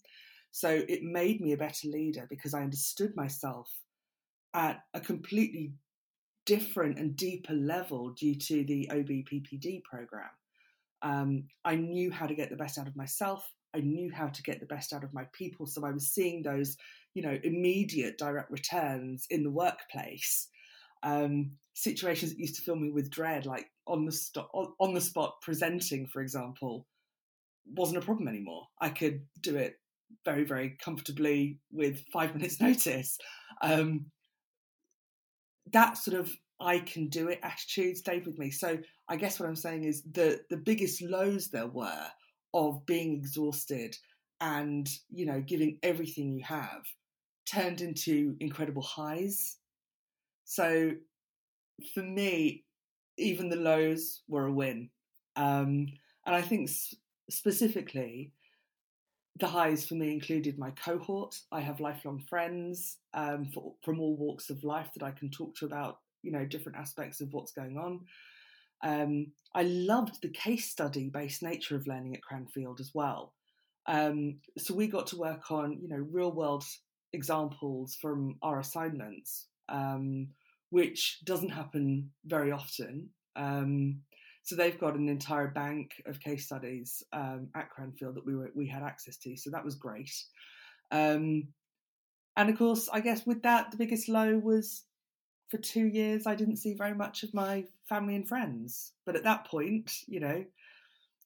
So 0.52 0.82
it 0.88 1.02
made 1.02 1.40
me 1.40 1.52
a 1.52 1.56
better 1.56 1.88
leader 1.88 2.26
because 2.30 2.54
i 2.54 2.62
understood 2.62 3.14
myself 3.16 3.70
at 4.54 4.80
a 4.94 5.00
completely 5.00 5.72
different 6.46 6.98
and 6.98 7.16
deeper 7.16 7.54
level 7.54 8.10
due 8.10 8.34
to 8.34 8.64
the 8.64 8.88
OBPPD 8.90 9.82
program. 9.84 10.30
Um, 11.02 11.44
I 11.64 11.76
knew 11.76 12.10
how 12.10 12.26
to 12.26 12.34
get 12.34 12.50
the 12.50 12.56
best 12.56 12.78
out 12.78 12.88
of 12.88 12.96
myself. 12.96 13.44
I 13.74 13.80
knew 13.80 14.10
how 14.12 14.28
to 14.28 14.42
get 14.42 14.60
the 14.60 14.66
best 14.66 14.92
out 14.92 15.04
of 15.04 15.14
my 15.14 15.24
people. 15.32 15.66
So 15.66 15.86
I 15.86 15.92
was 15.92 16.12
seeing 16.12 16.42
those, 16.42 16.76
you 17.14 17.22
know, 17.22 17.38
immediate 17.42 18.18
direct 18.18 18.50
returns 18.50 19.26
in 19.30 19.44
the 19.44 19.50
workplace. 19.50 20.48
Um, 21.02 21.52
situations 21.74 22.32
that 22.32 22.40
used 22.40 22.56
to 22.56 22.62
fill 22.62 22.76
me 22.76 22.90
with 22.90 23.10
dread, 23.10 23.46
like 23.46 23.66
on 23.86 24.04
the 24.04 24.44
on 24.78 24.92
the 24.92 25.00
spot 25.00 25.36
presenting, 25.40 26.06
for 26.08 26.20
example, 26.20 26.86
wasn't 27.64 27.98
a 27.98 28.04
problem 28.04 28.28
anymore. 28.28 28.66
I 28.80 28.90
could 28.90 29.22
do 29.40 29.56
it 29.56 29.74
very, 30.24 30.44
very 30.44 30.76
comfortably 30.82 31.58
with 31.70 32.04
five 32.12 32.34
minutes' 32.34 32.60
notice. 32.60 33.18
Um, 33.62 34.06
that 35.72 35.98
sort 35.98 36.18
of 36.18 36.34
I 36.60 36.80
can 36.80 37.08
do 37.08 37.28
it 37.28 37.40
attitude 37.42 37.96
stayed 37.96 38.26
with 38.26 38.38
me. 38.38 38.50
So 38.50 38.78
I 39.08 39.16
guess 39.16 39.40
what 39.40 39.48
I'm 39.48 39.56
saying 39.56 39.84
is 39.84 40.02
the 40.12 40.40
the 40.50 40.56
biggest 40.56 41.02
lows 41.02 41.48
there 41.48 41.66
were 41.66 42.06
of 42.52 42.84
being 42.86 43.14
exhausted 43.14 43.96
and 44.40 44.88
you 45.10 45.26
know 45.26 45.40
giving 45.40 45.78
everything 45.82 46.30
you 46.30 46.44
have 46.44 46.82
turned 47.50 47.80
into 47.80 48.36
incredible 48.40 48.82
highs. 48.82 49.56
So 50.44 50.92
for 51.94 52.02
me, 52.02 52.64
even 53.16 53.48
the 53.48 53.56
lows 53.56 54.22
were 54.28 54.46
a 54.46 54.52
win. 54.52 54.90
Um, 55.36 55.86
and 56.26 56.36
I 56.36 56.42
think 56.42 56.70
specifically, 57.30 58.32
the 59.40 59.48
highs 59.48 59.86
for 59.86 59.94
me 59.94 60.12
included 60.12 60.58
my 60.58 60.70
cohort. 60.72 61.34
I 61.50 61.60
have 61.60 61.80
lifelong 61.80 62.20
friends 62.28 62.98
um, 63.14 63.46
for, 63.46 63.74
from 63.82 64.00
all 64.00 64.16
walks 64.16 64.50
of 64.50 64.62
life 64.64 64.90
that 64.94 65.02
I 65.02 65.10
can 65.10 65.30
talk 65.30 65.54
to 65.56 65.66
about, 65.66 65.98
you 66.22 66.30
know, 66.30 66.44
different 66.44 66.78
aspects 66.78 67.20
of 67.20 67.32
what's 67.32 67.52
going 67.52 67.78
on. 67.78 68.00
Um, 68.82 69.32
I 69.54 69.62
loved 69.62 70.22
the 70.22 70.28
case 70.28 70.70
study 70.70 71.10
based 71.10 71.42
nature 71.42 71.76
of 71.76 71.86
learning 71.86 72.14
at 72.14 72.22
Cranfield 72.22 72.80
as 72.80 72.92
well. 72.94 73.34
Um, 73.86 74.36
so 74.56 74.74
we 74.74 74.86
got 74.86 75.06
to 75.08 75.16
work 75.16 75.50
on, 75.50 75.78
you 75.80 75.88
know, 75.88 76.06
real 76.10 76.32
world 76.32 76.64
examples 77.12 77.96
from 78.00 78.36
our 78.42 78.60
assignments, 78.60 79.46
um, 79.68 80.28
which 80.70 81.18
doesn't 81.24 81.50
happen 81.50 82.10
very 82.24 82.52
often. 82.52 83.10
Um, 83.36 84.02
so 84.42 84.56
they've 84.56 84.78
got 84.78 84.96
an 84.96 85.08
entire 85.08 85.48
bank 85.48 86.02
of 86.06 86.20
case 86.20 86.46
studies 86.46 87.02
um, 87.12 87.48
at 87.54 87.70
Cranfield 87.70 88.16
that 88.16 88.26
we 88.26 88.34
were 88.34 88.50
we 88.54 88.66
had 88.66 88.82
access 88.82 89.16
to. 89.18 89.36
So 89.36 89.50
that 89.50 89.64
was 89.64 89.74
great. 89.74 90.12
Um, 90.90 91.48
and 92.36 92.48
of 92.48 92.58
course, 92.58 92.88
I 92.92 93.00
guess 93.00 93.26
with 93.26 93.42
that, 93.42 93.70
the 93.70 93.76
biggest 93.76 94.08
low 94.08 94.38
was 94.38 94.84
for 95.50 95.58
two 95.58 95.86
years 95.86 96.26
I 96.26 96.34
didn't 96.34 96.56
see 96.56 96.74
very 96.74 96.94
much 96.94 97.22
of 97.22 97.34
my 97.34 97.64
family 97.88 98.14
and 98.14 98.26
friends. 98.26 98.92
But 99.04 99.16
at 99.16 99.24
that 99.24 99.46
point, 99.46 99.92
you 100.06 100.20
know, 100.20 100.44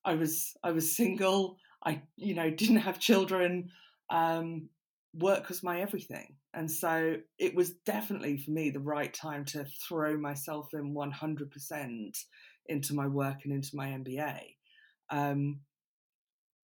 I 0.04 0.14
was 0.14 0.54
I 0.62 0.73
was 0.73 0.97
single. 0.97 1.59
I 1.85 2.02
you 2.16 2.35
know 2.35 2.50
didn't 2.50 2.76
have 2.76 2.99
children. 2.99 3.71
Um, 4.11 4.68
work 5.14 5.49
was 5.49 5.62
my 5.62 5.80
everything. 5.80 6.35
And 6.54 6.71
so 6.71 7.16
it 7.38 7.54
was 7.54 7.71
definitely 7.87 8.38
for 8.38 8.50
me 8.50 8.71
the 8.71 8.80
right 8.80 9.12
time 9.12 9.44
to 9.47 9.64
throw 9.64 10.16
myself 10.16 10.73
in 10.73 10.94
100% 10.94 12.25
into 12.66 12.94
my 12.94 13.06
work 13.06 13.40
and 13.44 13.52
into 13.52 13.76
my 13.76 13.88
MBA. 13.88 14.40
Um, 15.11 15.61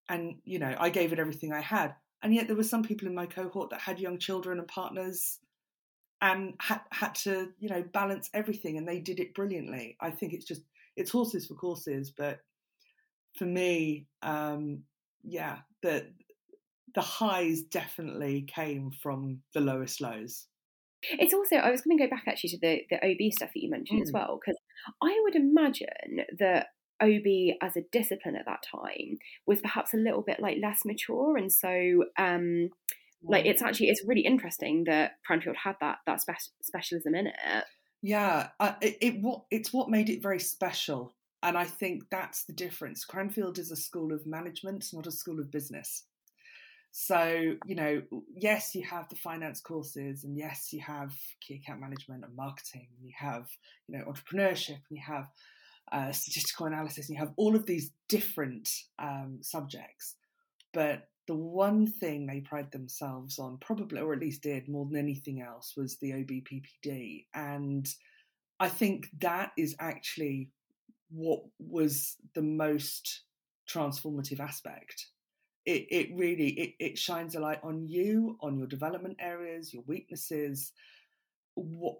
and, 0.07 0.37
you 0.43 0.59
know, 0.59 0.75
I 0.79 0.89
gave 0.89 1.13
it 1.13 1.19
everything 1.19 1.53
I 1.53 1.61
had. 1.61 1.95
And 2.21 2.33
yet 2.33 2.47
there 2.47 2.55
were 2.55 2.63
some 2.63 2.83
people 2.83 3.07
in 3.07 3.15
my 3.15 3.25
cohort 3.25 3.69
that 3.69 3.81
had 3.81 3.99
young 3.99 4.17
children 4.17 4.59
and 4.59 4.67
partners 4.67 5.39
and 6.21 6.55
had, 6.59 6.81
had 6.91 7.15
to, 7.15 7.49
you 7.59 7.69
know, 7.69 7.83
balance 7.93 8.29
everything 8.33 8.77
and 8.77 8.87
they 8.87 8.99
did 8.99 9.19
it 9.19 9.33
brilliantly. 9.33 9.95
I 10.01 10.11
think 10.11 10.33
it's 10.33 10.45
just, 10.45 10.61
it's 10.97 11.11
horses 11.11 11.47
for 11.47 11.53
courses. 11.53 12.11
But 12.11 12.39
for 13.37 13.45
me, 13.45 14.07
um, 14.21 14.83
yeah, 15.23 15.59
the, 15.81 16.07
the 16.95 17.01
highs 17.01 17.61
definitely 17.61 18.41
came 18.41 18.91
from 18.91 19.41
the 19.53 19.61
lowest 19.61 20.01
lows. 20.01 20.47
It's 21.03 21.33
also, 21.33 21.57
I 21.57 21.71
was 21.71 21.81
going 21.81 21.97
to 21.97 22.03
go 22.03 22.09
back 22.09 22.23
actually 22.27 22.49
to 22.51 22.57
the, 22.57 22.81
the 22.89 22.97
OB 22.97 23.31
stuff 23.31 23.51
that 23.53 23.63
you 23.63 23.69
mentioned 23.69 23.99
mm. 23.99 24.03
as 24.03 24.11
well, 24.11 24.39
because 24.39 24.59
I 25.01 25.19
would 25.23 25.35
imagine 25.35 26.25
that 26.39 26.67
OB 27.01 27.57
as 27.61 27.77
a 27.77 27.83
discipline 27.91 28.35
at 28.35 28.45
that 28.45 28.63
time 28.63 29.17
was 29.45 29.61
perhaps 29.61 29.93
a 29.93 29.97
little 29.97 30.21
bit 30.21 30.39
like 30.39 30.57
less 30.61 30.81
mature. 30.85 31.37
And 31.37 31.51
so, 31.51 32.05
um, 32.17 32.69
like, 33.23 33.45
it's 33.45 33.61
actually, 33.61 33.89
it's 33.89 34.03
really 34.05 34.25
interesting 34.25 34.85
that 34.85 35.13
Cranfield 35.25 35.57
had 35.57 35.75
that, 35.81 35.97
that 36.05 36.21
spe- 36.21 36.51
specialism 36.61 37.15
in 37.15 37.27
it. 37.27 37.65
Yeah, 38.01 38.49
uh, 38.59 38.73
it, 38.81 38.97
it 39.01 39.21
what 39.21 39.43
it's 39.51 39.73
what 39.73 39.89
made 39.89 40.09
it 40.09 40.21
very 40.21 40.39
special, 40.39 41.15
and 41.43 41.57
I 41.57 41.65
think 41.65 42.03
that's 42.09 42.45
the 42.45 42.53
difference. 42.53 43.03
Cranfield 43.03 43.59
is 43.59 43.71
a 43.71 43.75
school 43.75 44.13
of 44.13 44.25
management, 44.25 44.85
not 44.93 45.05
a 45.05 45.11
school 45.11 45.39
of 45.39 45.51
business. 45.51 46.05
So, 46.91 47.55
you 47.65 47.75
know, 47.75 48.01
yes, 48.35 48.73
you 48.73 48.83
have 48.83 49.07
the 49.09 49.15
finance 49.15 49.61
courses, 49.61 50.23
and 50.23 50.37
yes, 50.37 50.73
you 50.73 50.81
have 50.81 51.13
key 51.39 51.55
account 51.55 51.81
management 51.81 52.23
and 52.25 52.35
marketing, 52.35 52.87
and 52.97 53.07
you 53.07 53.13
have, 53.17 53.47
you 53.87 53.97
know, 53.97 54.05
entrepreneurship, 54.05 54.79
and 54.89 54.97
you 54.97 55.03
have 55.05 55.27
uh, 55.91 56.11
statistical 56.11 56.65
analysis, 56.65 57.07
and 57.07 57.15
you 57.15 57.23
have 57.23 57.33
all 57.37 57.55
of 57.55 57.65
these 57.65 57.91
different 58.07 58.69
um, 58.97 59.37
subjects. 59.41 60.15
But 60.73 61.07
the 61.27 61.35
one 61.35 61.85
thing 61.85 62.25
they 62.25 62.41
pride 62.41 62.71
themselves 62.71 63.37
on, 63.37 63.57
probably, 63.59 64.01
or 64.01 64.13
at 64.13 64.19
least 64.19 64.41
did 64.41 64.67
more 64.67 64.85
than 64.85 64.97
anything 64.97 65.41
else, 65.41 65.73
was 65.77 65.97
the 65.97 66.11
OBPPD. 66.11 67.25
And 67.35 67.87
I 68.59 68.67
think 68.67 69.09
that 69.21 69.51
is 69.57 69.75
actually 69.79 70.49
what 71.11 71.41
was 71.59 72.17
the 72.33 72.41
most 72.41 73.21
transformative 73.69 74.39
aspect 74.39 75.07
it, 75.69 75.87
it 75.91 76.09
really 76.15 76.49
it, 76.49 76.75
it 76.79 76.97
shines 76.97 77.35
a 77.35 77.39
light 77.39 77.59
on 77.63 77.87
you 77.87 78.37
on 78.41 78.57
your 78.57 78.67
development 78.67 79.17
areas 79.19 79.73
your 79.73 79.83
weaknesses 79.85 80.71
what 81.55 81.97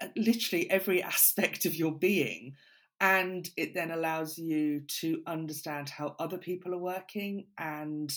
uh, 0.00 0.06
literally 0.16 0.70
every 0.70 1.02
aspect 1.14 1.66
of 1.66 1.74
your 1.74 1.92
being. 1.92 2.54
And 3.02 3.48
it 3.56 3.72
then 3.74 3.90
allows 3.90 4.36
you 4.36 4.80
to 5.00 5.22
understand 5.26 5.88
how 5.88 6.14
other 6.18 6.36
people 6.36 6.74
are 6.74 6.78
working 6.78 7.46
and 7.56 8.12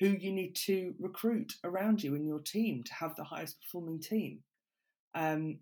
who 0.00 0.08
you 0.08 0.32
need 0.32 0.56
to 0.66 0.94
recruit 0.98 1.52
around 1.62 2.02
you 2.02 2.16
in 2.16 2.26
your 2.26 2.40
team 2.40 2.82
to 2.82 2.94
have 2.94 3.14
the 3.14 3.22
highest 3.22 3.60
performing 3.62 4.00
team. 4.00 4.40
Um, 5.14 5.58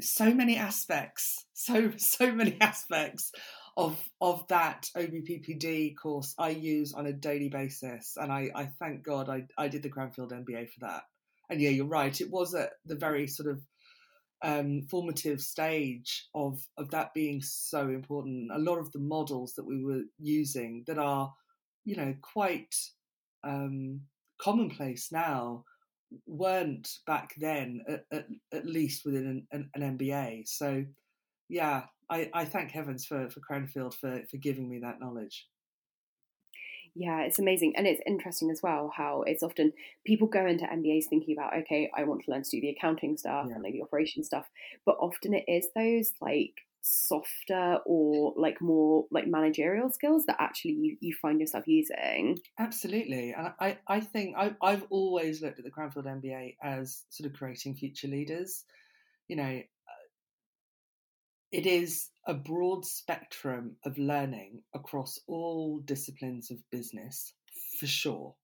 so 0.00 0.32
many 0.32 0.56
aspects 0.56 1.44
so 1.54 1.90
so 1.96 2.32
many 2.32 2.56
aspects 2.60 3.32
of 3.78 3.96
of 4.20 4.46
that 4.48 4.90
OBPPD 4.96 5.96
course 5.96 6.34
I 6.36 6.50
use 6.50 6.92
on 6.92 7.06
a 7.06 7.12
daily 7.12 7.48
basis, 7.48 8.16
and 8.20 8.32
I, 8.32 8.50
I 8.54 8.66
thank 8.80 9.04
God 9.04 9.28
I, 9.28 9.44
I 9.56 9.68
did 9.68 9.84
the 9.84 9.88
Cranfield 9.88 10.32
MBA 10.32 10.70
for 10.72 10.80
that. 10.80 11.04
And 11.48 11.60
yeah, 11.60 11.70
you're 11.70 11.86
right. 11.86 12.20
It 12.20 12.28
was 12.28 12.54
at 12.54 12.72
the 12.84 12.96
very 12.96 13.28
sort 13.28 13.48
of 13.48 13.62
um, 14.42 14.82
formative 14.90 15.40
stage 15.40 16.26
of 16.34 16.60
of 16.76 16.90
that 16.90 17.14
being 17.14 17.40
so 17.40 17.88
important. 17.88 18.50
A 18.52 18.58
lot 18.58 18.78
of 18.78 18.90
the 18.90 18.98
models 18.98 19.54
that 19.54 19.64
we 19.64 19.82
were 19.82 20.02
using 20.18 20.82
that 20.88 20.98
are, 20.98 21.32
you 21.84 21.94
know, 21.94 22.14
quite 22.20 22.74
um, 23.44 24.00
commonplace 24.38 25.12
now 25.12 25.64
weren't 26.26 26.98
back 27.06 27.34
then, 27.38 27.82
at, 27.86 28.04
at, 28.10 28.26
at 28.52 28.66
least 28.66 29.04
within 29.04 29.26
an, 29.26 29.46
an, 29.52 29.70
an 29.80 29.98
MBA. 29.98 30.48
So 30.48 30.84
yeah, 31.48 31.84
I, 32.10 32.30
I 32.32 32.44
thank 32.44 32.70
heavens 32.70 33.04
for, 33.04 33.28
for 33.30 33.40
Cranfield 33.40 33.94
for, 33.94 34.22
for 34.30 34.36
giving 34.36 34.68
me 34.68 34.78
that 34.80 35.00
knowledge. 35.00 35.46
Yeah, 36.94 37.20
it's 37.20 37.38
amazing. 37.38 37.74
And 37.76 37.86
it's 37.86 38.00
interesting 38.06 38.50
as 38.50 38.60
well 38.62 38.92
how 38.94 39.22
it's 39.22 39.42
often 39.42 39.72
people 40.04 40.26
go 40.26 40.44
into 40.46 40.64
MBAs 40.64 41.04
thinking 41.04 41.36
about, 41.36 41.56
okay, 41.58 41.90
I 41.96 42.04
want 42.04 42.24
to 42.24 42.30
learn 42.30 42.42
to 42.42 42.50
do 42.50 42.60
the 42.60 42.70
accounting 42.70 43.16
stuff 43.16 43.46
yeah. 43.48 43.54
and 43.54 43.62
like 43.62 43.72
the 43.72 43.82
operation 43.82 44.24
stuff. 44.24 44.46
But 44.84 44.96
often 44.98 45.34
it 45.34 45.44
is 45.46 45.68
those 45.76 46.12
like 46.20 46.54
softer 46.80 47.78
or 47.84 48.32
like 48.36 48.60
more 48.60 49.04
like 49.10 49.26
managerial 49.26 49.90
skills 49.90 50.24
that 50.26 50.36
actually 50.38 50.72
you, 50.72 50.96
you 51.00 51.14
find 51.14 51.40
yourself 51.40 51.68
using. 51.68 52.38
Absolutely. 52.58 53.32
And 53.32 53.52
I, 53.60 53.78
I 53.86 54.00
think 54.00 54.36
I, 54.36 54.54
I've 54.62 54.84
always 54.90 55.42
looked 55.42 55.58
at 55.58 55.64
the 55.64 55.70
Cranfield 55.70 56.06
MBA 56.06 56.56
as 56.62 57.04
sort 57.10 57.30
of 57.30 57.38
creating 57.38 57.76
future 57.76 58.08
leaders. 58.08 58.64
You 59.28 59.36
know, 59.36 59.62
it 61.50 61.66
is 61.66 62.08
a 62.26 62.34
broad 62.34 62.84
spectrum 62.84 63.76
of 63.84 63.96
learning 63.98 64.62
across 64.74 65.18
all 65.26 65.80
disciplines 65.80 66.50
of 66.50 66.58
business, 66.70 67.32
for 67.78 67.86
sure. 67.86 68.34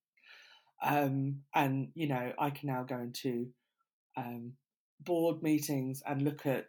Um, 0.82 1.40
and, 1.54 1.88
you 1.94 2.08
know, 2.08 2.32
I 2.38 2.50
can 2.50 2.68
now 2.68 2.82
go 2.82 2.98
into 2.98 3.48
um, 4.16 4.52
board 5.00 5.42
meetings 5.42 6.02
and 6.06 6.22
look 6.22 6.46
at 6.46 6.66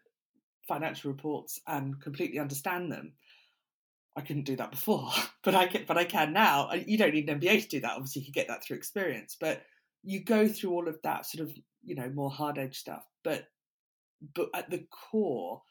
financial 0.67 1.11
reports 1.11 1.59
and 1.67 2.01
completely 2.01 2.39
understand 2.39 2.91
them. 2.91 3.13
I 4.17 4.21
couldn't 4.21 4.45
do 4.45 4.55
that 4.57 4.71
before, 4.71 5.09
but 5.43 5.55
I 5.55 5.67
can, 5.67 5.83
but 5.87 5.97
I 5.97 6.05
can 6.05 6.33
now. 6.33 6.71
You 6.73 6.97
don't 6.97 7.13
need 7.13 7.29
an 7.29 7.39
MBA 7.39 7.63
to 7.63 7.67
do 7.67 7.79
that. 7.81 7.93
Obviously, 7.93 8.21
you 8.21 8.25
can 8.25 8.33
get 8.33 8.47
that 8.47 8.63
through 8.63 8.77
experience, 8.77 9.37
but 9.39 9.63
you 10.03 10.23
go 10.23 10.47
through 10.47 10.71
all 10.71 10.87
of 10.87 10.99
that 11.03 11.25
sort 11.25 11.47
of, 11.47 11.55
you 11.83 11.95
know, 11.95 12.09
more 12.09 12.31
hard 12.31 12.57
edge 12.57 12.77
stuff. 12.77 13.05
But 13.23 13.47
but 14.33 14.49
at 14.53 14.69
the 14.69 14.85
core, 14.89 15.61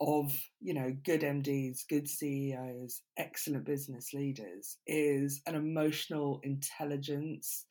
of 0.00 0.32
you 0.60 0.74
know 0.74 0.96
good 1.04 1.22
MDs, 1.22 1.86
good 1.88 2.08
CEOs, 2.08 3.02
excellent 3.18 3.64
business 3.64 4.12
leaders 4.12 4.78
is 4.86 5.42
an 5.46 5.54
emotional 5.54 6.40
intelligence, 6.42 7.66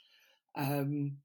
um, 0.57 1.17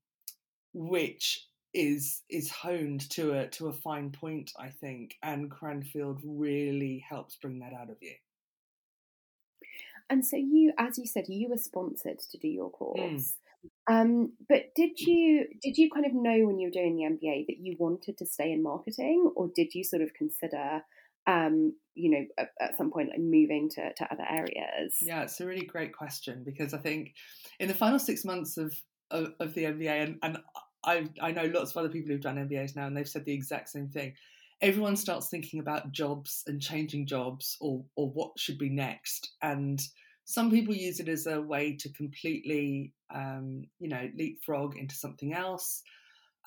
which 0.73 1.47
is 1.75 2.23
is 2.31 2.51
honed 2.51 3.09
to 3.11 3.33
a 3.33 3.49
to 3.49 3.69
a 3.69 3.73
fine 3.73 4.11
point, 4.11 4.53
I 4.59 4.69
think, 4.69 5.17
and 5.23 5.51
Cranfield 5.51 6.21
really 6.25 7.05
helps 7.09 7.37
bring 7.37 7.59
that 7.59 7.73
out 7.73 7.91
of 7.91 7.97
you. 8.01 8.15
And 10.11 10.25
so 10.25 10.37
you, 10.37 10.73
as 10.79 10.99
you 10.99 11.07
said, 11.07 11.25
you 11.29 11.49
were 11.49 11.59
sponsored 11.59 12.19
to 12.31 12.39
do 12.39 12.49
your 12.49 12.71
mm. 12.71 12.73
course. 12.73 12.99
Mm. 13.01 13.31
Um, 13.87 14.33
but 14.49 14.75
did 14.77 15.01
you 15.01 15.47
did 15.63 15.79
you 15.79 15.91
kind 15.91 16.07
of 16.07 16.13
know 16.13 16.47
when 16.47 16.59
you 16.59 16.69
were 16.69 16.73
doing 16.73 16.97
the 16.97 17.05
MBA 17.05 17.47
that 17.47 17.59
you 17.59 17.77
wanted 17.79 18.19
to 18.19 18.27
stay 18.27 18.53
in 18.53 18.63
marketing, 18.63 19.33
or 19.37 19.49
did 19.55 19.75
you 19.75 19.85
sort 19.85 20.03
of 20.03 20.13
consider, 20.15 20.83
um, 21.27 21.75
you 21.95 22.11
know, 22.11 22.25
at, 22.39 22.51
at 22.61 22.77
some 22.77 22.91
point 22.91 23.11
like 23.11 23.21
moving 23.21 23.71
to, 23.71 23.93
to 23.95 24.13
other 24.13 24.25
areas? 24.29 24.97
Yeah, 25.01 25.23
it's 25.23 25.41
a 25.41 25.47
really 25.47 25.67
great 25.67 25.93
question 25.93 26.43
because 26.45 26.75
I 26.75 26.79
think 26.79 27.15
in 27.59 27.69
the 27.69 27.75
final 27.75 27.99
six 27.99 28.25
months 28.25 28.57
of 28.57 28.75
of, 29.11 29.33
of 29.39 29.55
the 29.55 29.65
MBA, 29.65 30.03
and, 30.03 30.19
and 30.23 30.39
I 30.85 31.09
I 31.21 31.31
know 31.31 31.45
lots 31.47 31.71
of 31.71 31.77
other 31.77 31.89
people 31.89 32.11
who've 32.11 32.21
done 32.21 32.49
MBAs 32.49 32.77
now, 32.77 32.87
and 32.87 32.97
they've 32.97 33.09
said 33.09 33.25
the 33.25 33.35
exact 33.35 33.71
same 33.71 33.89
thing. 33.89 34.15
Everyone 34.61 34.97
starts 34.97 35.29
thinking 35.29 35.61
about 35.61 35.93
jobs 35.93 36.43
and 36.47 36.61
changing 36.61 37.07
jobs, 37.07 37.57
or 37.61 37.85
or 37.97 38.11
what 38.11 38.33
should 38.39 38.59
be 38.59 38.71
next, 38.71 39.35
and 39.43 39.81
some 40.25 40.51
people 40.51 40.75
use 40.75 41.01
it 41.01 41.09
as 41.09 41.27
a 41.27 41.41
way 41.41 41.77
to 41.77 41.93
completely, 41.93 42.93
um, 43.15 43.65
you 43.79 43.89
know, 43.89 44.09
leapfrog 44.17 44.77
into 44.77 44.95
something 44.95 45.35
else. 45.35 45.83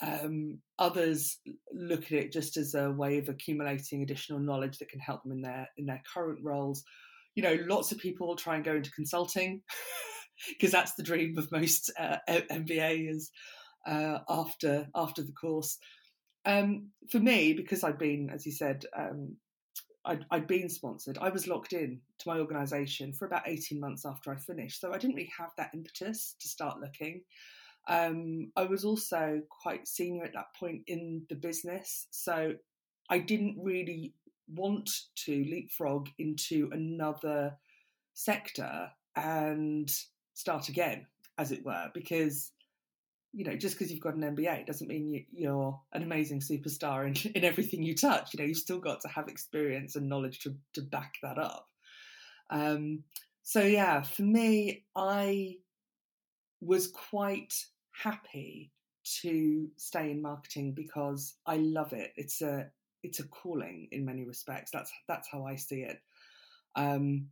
Um, 0.01 0.59
others 0.77 1.39
look 1.73 2.03
at 2.05 2.11
it 2.11 2.31
just 2.31 2.55
as 2.55 2.75
a 2.75 2.91
way 2.91 3.17
of 3.17 3.29
accumulating 3.29 4.03
additional 4.03 4.39
knowledge 4.39 4.77
that 4.77 4.89
can 4.89 4.99
help 4.99 5.23
them 5.23 5.31
in 5.31 5.41
their 5.41 5.67
in 5.77 5.85
their 5.85 6.01
current 6.13 6.39
roles. 6.43 6.83
You 7.35 7.43
know, 7.43 7.57
lots 7.67 7.91
of 7.91 7.97
people 7.97 8.35
try 8.35 8.55
and 8.55 8.65
go 8.65 8.75
into 8.75 8.91
consulting 8.91 9.61
because 10.49 10.71
that's 10.71 10.93
the 10.93 11.03
dream 11.03 11.37
of 11.37 11.51
most 11.51 11.91
uh, 11.99 12.17
MBAs 12.29 13.29
uh, 13.87 14.19
after 14.29 14.87
after 14.95 15.23
the 15.23 15.33
course. 15.33 15.77
Um, 16.45 16.91
for 17.11 17.19
me, 17.19 17.53
because 17.53 17.83
I'd 17.83 17.97
been, 17.97 18.29
as 18.29 18.45
you 18.45 18.53
said, 18.53 18.85
um, 18.97 19.35
I'd, 20.05 20.25
I'd 20.31 20.47
been 20.47 20.69
sponsored. 20.69 21.17
I 21.19 21.29
was 21.29 21.47
locked 21.47 21.73
in 21.73 21.99
to 22.19 22.29
my 22.29 22.39
organisation 22.39 23.13
for 23.13 23.25
about 23.25 23.41
18 23.45 23.79
months 23.79 24.05
after 24.05 24.31
I 24.31 24.37
finished. 24.37 24.79
So 24.79 24.93
I 24.93 24.97
didn't 24.97 25.17
really 25.17 25.31
have 25.37 25.51
that 25.57 25.71
impetus 25.73 26.35
to 26.39 26.47
start 26.47 26.79
looking. 26.79 27.21
Um, 27.87 28.51
I 28.55 28.63
was 28.63 28.83
also 28.83 29.41
quite 29.49 29.87
senior 29.87 30.25
at 30.25 30.33
that 30.33 30.53
point 30.59 30.83
in 30.87 31.23
the 31.29 31.35
business. 31.35 32.07
So 32.11 32.53
I 33.09 33.19
didn't 33.19 33.57
really 33.61 34.13
want 34.49 34.89
to 35.25 35.31
leapfrog 35.31 36.09
into 36.19 36.69
another 36.71 37.57
sector 38.13 38.89
and 39.15 39.89
start 40.33 40.69
again, 40.69 41.05
as 41.37 41.51
it 41.51 41.65
were, 41.65 41.89
because 41.93 42.51
you 43.33 43.43
know, 43.43 43.55
just 43.55 43.75
because 43.77 43.91
you've 43.91 44.01
got 44.01 44.15
an 44.15 44.35
MBA 44.35 44.65
doesn't 44.65 44.87
mean 44.87 45.25
you, 45.31 45.51
are 45.51 45.79
an 45.93 46.01
amazing 46.01 46.39
superstar 46.39 47.05
in, 47.05 47.31
in 47.35 47.43
everything 47.43 47.83
you 47.83 47.95
touch. 47.95 48.33
You 48.33 48.39
know, 48.39 48.47
you've 48.47 48.57
still 48.57 48.79
got 48.79 49.01
to 49.01 49.07
have 49.09 49.27
experience 49.27 49.95
and 49.95 50.09
knowledge 50.09 50.39
to, 50.39 50.55
to 50.73 50.81
back 50.81 51.15
that 51.21 51.37
up. 51.37 51.67
Um, 52.49 53.03
so, 53.43 53.61
yeah, 53.61 54.01
for 54.01 54.23
me, 54.23 54.85
I 54.95 55.57
was 56.61 56.87
quite 56.87 57.53
happy 58.03 58.71
to 59.21 59.67
stay 59.77 60.11
in 60.11 60.21
marketing 60.21 60.73
because 60.73 61.35
I 61.45 61.57
love 61.57 61.93
it. 61.93 62.13
It's 62.15 62.41
a 62.41 62.67
it's 63.03 63.19
a 63.19 63.27
calling 63.27 63.87
in 63.91 64.05
many 64.05 64.25
respects. 64.25 64.71
That's 64.71 64.91
that's 65.07 65.29
how 65.31 65.45
I 65.45 65.55
see 65.55 65.81
it. 65.81 65.99
Um, 66.75 67.27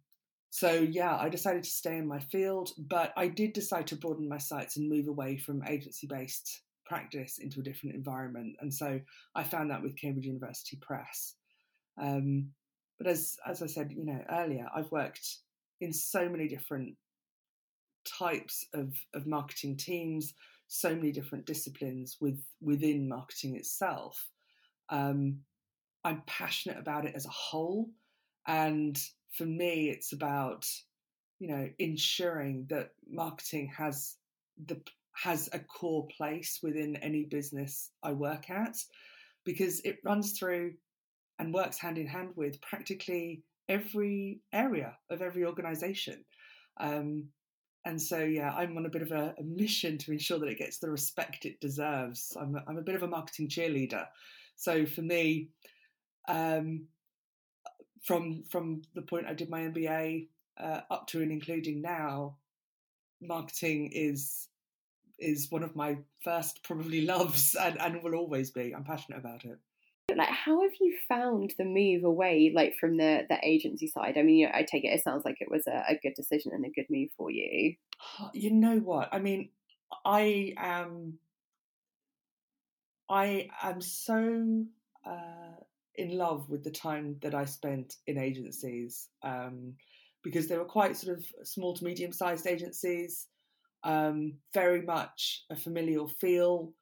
so 0.49 0.71
yeah, 0.71 1.17
I 1.17 1.29
decided 1.29 1.63
to 1.63 1.69
stay 1.69 1.97
in 1.97 2.07
my 2.07 2.19
field, 2.19 2.71
but 2.77 3.13
I 3.17 3.27
did 3.27 3.53
decide 3.53 3.87
to 3.87 3.97
broaden 3.97 4.29
my 4.29 4.37
sights 4.37 4.77
and 4.77 4.89
move 4.89 5.07
away 5.07 5.37
from 5.37 5.63
agency 5.67 6.07
based 6.07 6.61
practice 6.85 7.39
into 7.39 7.59
a 7.59 7.63
different 7.63 7.95
environment. 7.95 8.55
And 8.61 8.73
so 8.73 8.99
I 9.33 9.43
found 9.43 9.71
that 9.71 9.81
with 9.81 9.99
Cambridge 9.99 10.25
University 10.25 10.77
Press. 10.81 11.35
Um, 12.01 12.51
but 12.97 13.07
as 13.07 13.37
as 13.45 13.61
I 13.61 13.67
said, 13.67 13.91
you 13.91 14.05
know 14.05 14.23
earlier, 14.31 14.67
I've 14.73 14.91
worked 14.91 15.27
in 15.81 15.91
so 15.91 16.29
many 16.29 16.47
different 16.47 16.95
types 18.05 18.65
of, 18.73 18.93
of 19.13 19.27
marketing 19.27 19.77
teams, 19.77 20.33
so 20.67 20.95
many 20.95 21.11
different 21.11 21.45
disciplines 21.45 22.17
with 22.19 22.39
within 22.61 23.07
marketing 23.07 23.55
itself. 23.55 24.29
Um, 24.89 25.39
I'm 26.03 26.23
passionate 26.27 26.77
about 26.77 27.05
it 27.05 27.15
as 27.15 27.25
a 27.25 27.29
whole, 27.29 27.89
and 28.47 28.99
for 29.31 29.45
me, 29.45 29.89
it's 29.89 30.13
about 30.13 30.65
you 31.39 31.47
know 31.47 31.69
ensuring 31.79 32.67
that 32.69 32.91
marketing 33.09 33.71
has 33.75 34.15
the 34.65 34.81
has 35.13 35.49
a 35.53 35.59
core 35.59 36.07
place 36.17 36.59
within 36.61 36.97
any 36.97 37.23
business 37.23 37.91
I 38.03 38.11
work 38.11 38.49
at 38.49 38.75
because 39.45 39.79
it 39.81 39.99
runs 40.03 40.37
through 40.37 40.73
and 41.39 41.53
works 41.53 41.77
hand 41.77 41.97
in 41.97 42.07
hand 42.07 42.31
with 42.35 42.59
practically 42.61 43.43
every 43.69 44.41
area 44.53 44.97
of 45.09 45.21
every 45.21 45.45
organization. 45.45 46.23
Um, 46.77 47.29
and 47.85 48.01
so, 48.01 48.19
yeah, 48.19 48.51
I'm 48.51 48.75
on 48.77 48.87
a 48.87 48.89
bit 48.89 49.03
of 49.03 49.11
a, 49.11 49.35
a, 49.37 49.43
mission 49.43 49.99
to 49.99 50.11
ensure 50.11 50.39
that 50.39 50.49
it 50.49 50.57
gets 50.57 50.79
the 50.79 50.89
respect 50.89 51.45
it 51.45 51.61
deserves. 51.61 52.35
I'm 52.39 52.55
a, 52.55 52.63
I'm 52.67 52.77
a 52.77 52.81
bit 52.81 52.95
of 52.95 53.03
a 53.03 53.07
marketing 53.07 53.47
cheerleader. 53.47 54.07
So 54.55 54.87
for 54.87 55.03
me, 55.03 55.49
um, 56.27 56.87
from 58.01 58.43
from 58.49 58.81
the 58.95 59.03
point 59.03 59.27
I 59.27 59.33
did 59.33 59.49
my 59.49 59.61
MBA 59.61 60.27
uh, 60.59 60.81
up 60.89 61.07
to 61.07 61.21
and 61.21 61.31
including 61.31 61.81
now, 61.81 62.37
marketing 63.21 63.91
is 63.93 64.47
is 65.19 65.51
one 65.51 65.63
of 65.63 65.75
my 65.75 65.97
first 66.23 66.63
probably 66.63 67.01
loves 67.05 67.55
and, 67.55 67.79
and 67.79 68.01
will 68.01 68.15
always 68.15 68.49
be. 68.49 68.73
I'm 68.73 68.83
passionate 68.83 69.19
about 69.19 69.45
it. 69.45 69.59
Like, 70.13 70.29
how 70.29 70.61
have 70.61 70.71
you 70.79 70.95
found 71.09 71.53
the 71.57 71.65
move 71.65 72.03
away, 72.03 72.51
like 72.53 72.75
from 72.79 72.97
the 72.97 73.25
the 73.27 73.37
agency 73.43 73.87
side? 73.87 74.17
I 74.17 74.21
mean, 74.21 74.37
you 74.37 74.45
know, 74.45 74.51
I 74.53 74.63
take 74.63 74.83
it 74.83 74.89
it 74.89 75.03
sounds 75.03 75.25
like 75.25 75.37
it 75.41 75.49
was 75.49 75.65
a, 75.67 75.83
a 75.89 75.99
good 76.01 76.13
decision 76.15 76.51
and 76.53 76.65
a 76.65 76.69
good 76.69 76.85
move 76.89 77.09
for 77.17 77.31
you. 77.31 77.75
You 78.33 78.51
know 78.51 78.77
what? 78.77 79.09
I 79.11 79.19
mean, 79.19 79.49
I 80.05 80.53
am, 80.57 81.17
I 83.09 83.49
am 83.61 83.81
so 83.81 84.65
uh, 85.05 85.55
in 85.95 86.17
love 86.17 86.49
with 86.49 86.63
the 86.63 86.71
time 86.71 87.17
that 87.21 87.33
I 87.33 87.45
spent 87.45 87.95
in 88.07 88.17
agencies 88.17 89.09
um, 89.23 89.73
because 90.23 90.47
they 90.47 90.57
were 90.57 90.65
quite 90.65 90.97
sort 90.97 91.17
of 91.17 91.25
small 91.43 91.73
to 91.75 91.83
medium 91.83 92.11
sized 92.11 92.47
agencies, 92.47 93.27
um, 93.83 94.33
very 94.53 94.81
much 94.81 95.45
a 95.49 95.55
familial 95.55 96.07
feel. 96.07 96.73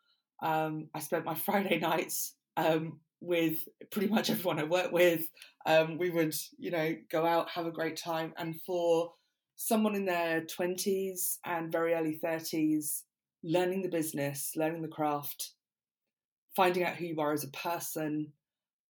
Um, 0.41 0.89
I 0.93 0.99
spent 0.99 1.25
my 1.25 1.35
Friday 1.45 1.79
nights 1.79 2.35
um, 2.57 2.99
with 3.23 3.67
pretty 3.89 4.07
much 4.07 4.29
everyone 4.29 4.59
I 4.59 4.65
work 4.65 4.91
with. 4.91 5.27
Um, 5.65 5.97
we 5.97 6.09
would, 6.09 6.35
you 6.57 6.71
know, 6.71 6.95
go 7.09 7.25
out, 7.25 7.49
have 7.49 7.65
a 7.65 7.71
great 7.71 7.95
time. 7.95 8.33
And 8.37 8.59
for 8.65 9.13
someone 9.55 9.95
in 9.95 10.05
their 10.05 10.41
20s 10.41 11.37
and 11.45 11.71
very 11.71 11.93
early 11.93 12.19
30s, 12.21 13.03
learning 13.43 13.81
the 13.81 13.89
business, 13.89 14.51
learning 14.55 14.81
the 14.81 14.89
craft, 14.89 15.51
finding 16.55 16.83
out 16.83 16.95
who 16.95 17.05
you 17.05 17.19
are 17.21 17.31
as 17.31 17.45
a 17.45 17.49
person, 17.49 18.33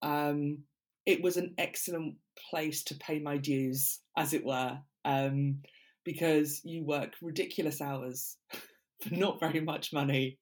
um, 0.01 0.57
it 1.05 1.21
was 1.21 1.37
an 1.37 1.53
excellent 1.57 2.15
place 2.49 2.83
to 2.85 2.95
pay 2.95 3.19
my 3.19 3.37
dues, 3.37 3.99
as 4.17 4.33
it 4.33 4.43
were, 4.43 4.77
um, 5.05 5.59
because 6.03 6.61
you 6.63 6.83
work 6.83 7.13
ridiculous 7.21 7.81
hours 7.81 8.37
for 9.01 9.13
not 9.13 9.39
very 9.39 9.61
much 9.61 9.93
money, 9.93 10.39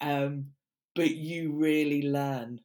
um, 0.00 0.46
but 0.94 1.10
you 1.10 1.52
really 1.54 2.02
learn 2.02 2.60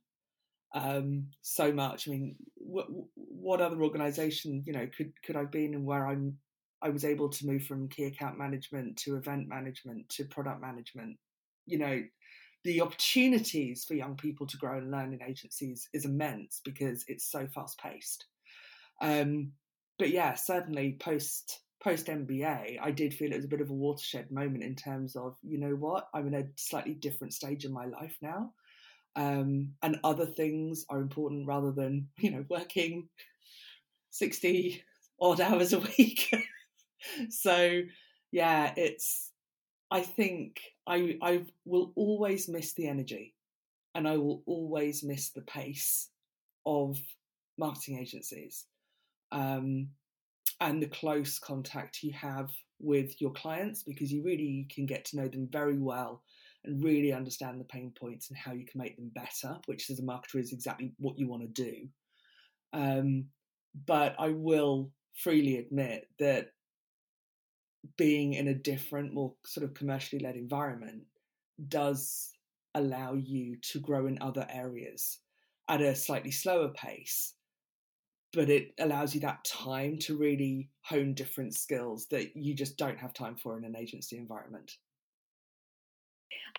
um, 0.78 1.28
so 1.42 1.72
much. 1.72 2.08
I 2.08 2.12
mean, 2.12 2.36
what, 2.56 2.88
what 3.16 3.62
other 3.62 3.82
organisation, 3.82 4.64
you 4.66 4.74
know, 4.74 4.88
could 4.96 5.12
could 5.26 5.36
I've 5.36 5.52
been 5.52 5.74
and 5.74 5.86
where 5.86 6.08
I'm 6.08 6.38
I 6.82 6.90
was 6.90 7.04
able 7.04 7.30
to 7.30 7.48
move 7.48 7.64
from 7.64 7.90
key 7.90 8.06
account 8.06 8.38
management 8.38 8.98
to 8.98 9.16
event 9.16 9.48
management 9.48 10.10
to 10.10 10.26
product 10.26 10.62
management. 10.62 11.18
You 11.66 11.80
know, 11.80 12.04
the 12.64 12.82
opportunities 12.82 13.86
for 13.86 13.96
young 13.96 14.16
people 14.16 14.46
to 14.48 14.58
grow 14.58 14.78
and 14.78 14.92
learn 14.92 15.14
in 15.14 15.24
agencies 15.24 15.90
is 15.94 16.06
immense 16.06 16.62
because 16.64 17.04
it's 17.08 17.32
so 17.32 17.48
fast 17.48 17.80
paced. 17.80 18.26
Um, 19.02 19.54
but 19.98 20.10
yeah, 20.10 20.36
certainly 20.36 20.98
post 21.00 21.62
post 21.84 22.08
MBA, 22.08 22.80
I 22.82 22.92
did 22.92 23.14
feel 23.14 23.32
it 23.32 23.36
was 23.36 23.46
a 23.46 23.50
bit 23.50 23.62
of 23.62 23.70
a 23.70 23.74
watershed 23.74 24.32
moment 24.32 24.64
in 24.64 24.76
terms 24.76 25.16
of, 25.16 25.38
you 25.44 25.60
know 25.60 25.76
what, 25.76 26.08
I'm 26.14 26.28
in 26.28 26.34
a 26.34 26.48
slightly 26.56 26.96
different 26.96 27.34
stage 27.34 27.66
in 27.66 27.72
my 27.72 27.86
life 27.86 28.18
now. 28.22 28.52
Um, 29.18 29.74
and 29.82 30.00
other 30.04 30.28
things 30.28 30.86
are 30.90 31.02
important 31.02 31.48
rather 31.48 31.72
than, 31.72 32.08
you 32.20 32.32
know, 32.32 32.46
working 32.50 33.10
60 34.12 34.84
odd 35.20 35.42
hours 35.42 35.74
a 35.74 35.80
week. 35.80 36.34
so 37.30 37.82
yeah, 38.32 38.74
it's 38.78 39.32
I 39.90 40.02
think 40.02 40.60
I 40.86 41.18
I 41.22 41.46
will 41.66 41.94
always 41.96 42.48
miss 42.48 42.74
the 42.74 42.88
energy 42.88 43.34
and 43.96 44.08
I 44.08 44.18
will 44.18 44.44
always 44.46 45.04
miss 45.04 45.30
the 45.30 45.42
pace 45.42 46.10
of 46.66 47.00
marketing 47.58 47.98
agencies 48.00 48.66
um, 49.32 49.88
and 50.60 50.82
the 50.82 50.88
close 50.88 51.40
contact 51.40 52.04
you 52.04 52.12
have 52.14 52.52
with 52.80 53.20
your 53.22 53.32
clients 53.32 53.84
because 53.84 54.12
you 54.12 54.24
really 54.24 54.68
can 54.70 54.86
get 54.86 55.06
to 55.06 55.18
know 55.18 55.28
them 55.28 55.48
very 55.52 55.80
well 55.80 56.22
and 56.68 56.84
really 56.84 57.14
understand 57.14 57.60
the 57.60 57.66
pain 57.66 57.92
points 58.00 58.30
and 58.30 58.38
how 58.38 58.52
you 58.52 58.66
can 58.66 58.80
make 58.80 58.96
them 58.96 59.12
better, 59.16 59.58
which 59.66 59.90
as 59.90 60.00
a 60.00 60.04
marketer 60.04 60.40
is 60.40 60.54
exactly 60.54 60.92
what 60.98 61.18
you 61.18 61.28
want 61.28 61.42
to 61.44 61.64
do. 61.64 61.88
Um, 62.74 63.26
but 63.86 64.16
I 64.20 64.30
will 64.30 64.92
freely 65.16 65.58
admit 65.58 66.08
that 66.20 66.50
being 67.98 68.34
in 68.34 68.50
a 68.50 68.54
different, 68.54 69.14
more 69.14 69.34
sort 69.46 69.64
of 69.64 69.74
commercially 69.74 70.22
led 70.22 70.36
environment 70.36 71.04
does 71.68 72.32
allow 72.76 73.14
you 73.14 73.58
to 73.72 73.80
grow 73.80 74.08
in 74.08 74.18
other 74.22 74.46
areas 74.52 75.20
at 75.70 75.82
a 75.82 75.96
slightly 75.96 76.32
slower 76.32 76.70
pace, 76.70 77.34
but 78.34 78.50
it 78.50 78.74
allows 78.80 79.16
you 79.16 79.22
that 79.22 79.44
time 79.46 79.98
to 80.00 80.18
really 80.18 80.70
hone 80.84 81.14
different 81.14 81.56
skills 81.56 82.08
that 82.12 82.36
you 82.36 82.54
just 82.54 82.78
don't 82.78 83.00
have 83.00 83.14
time 83.14 83.36
for 83.36 83.58
in 83.58 83.66
an 83.66 83.76
agency 83.76 84.18
environment. 84.18 84.72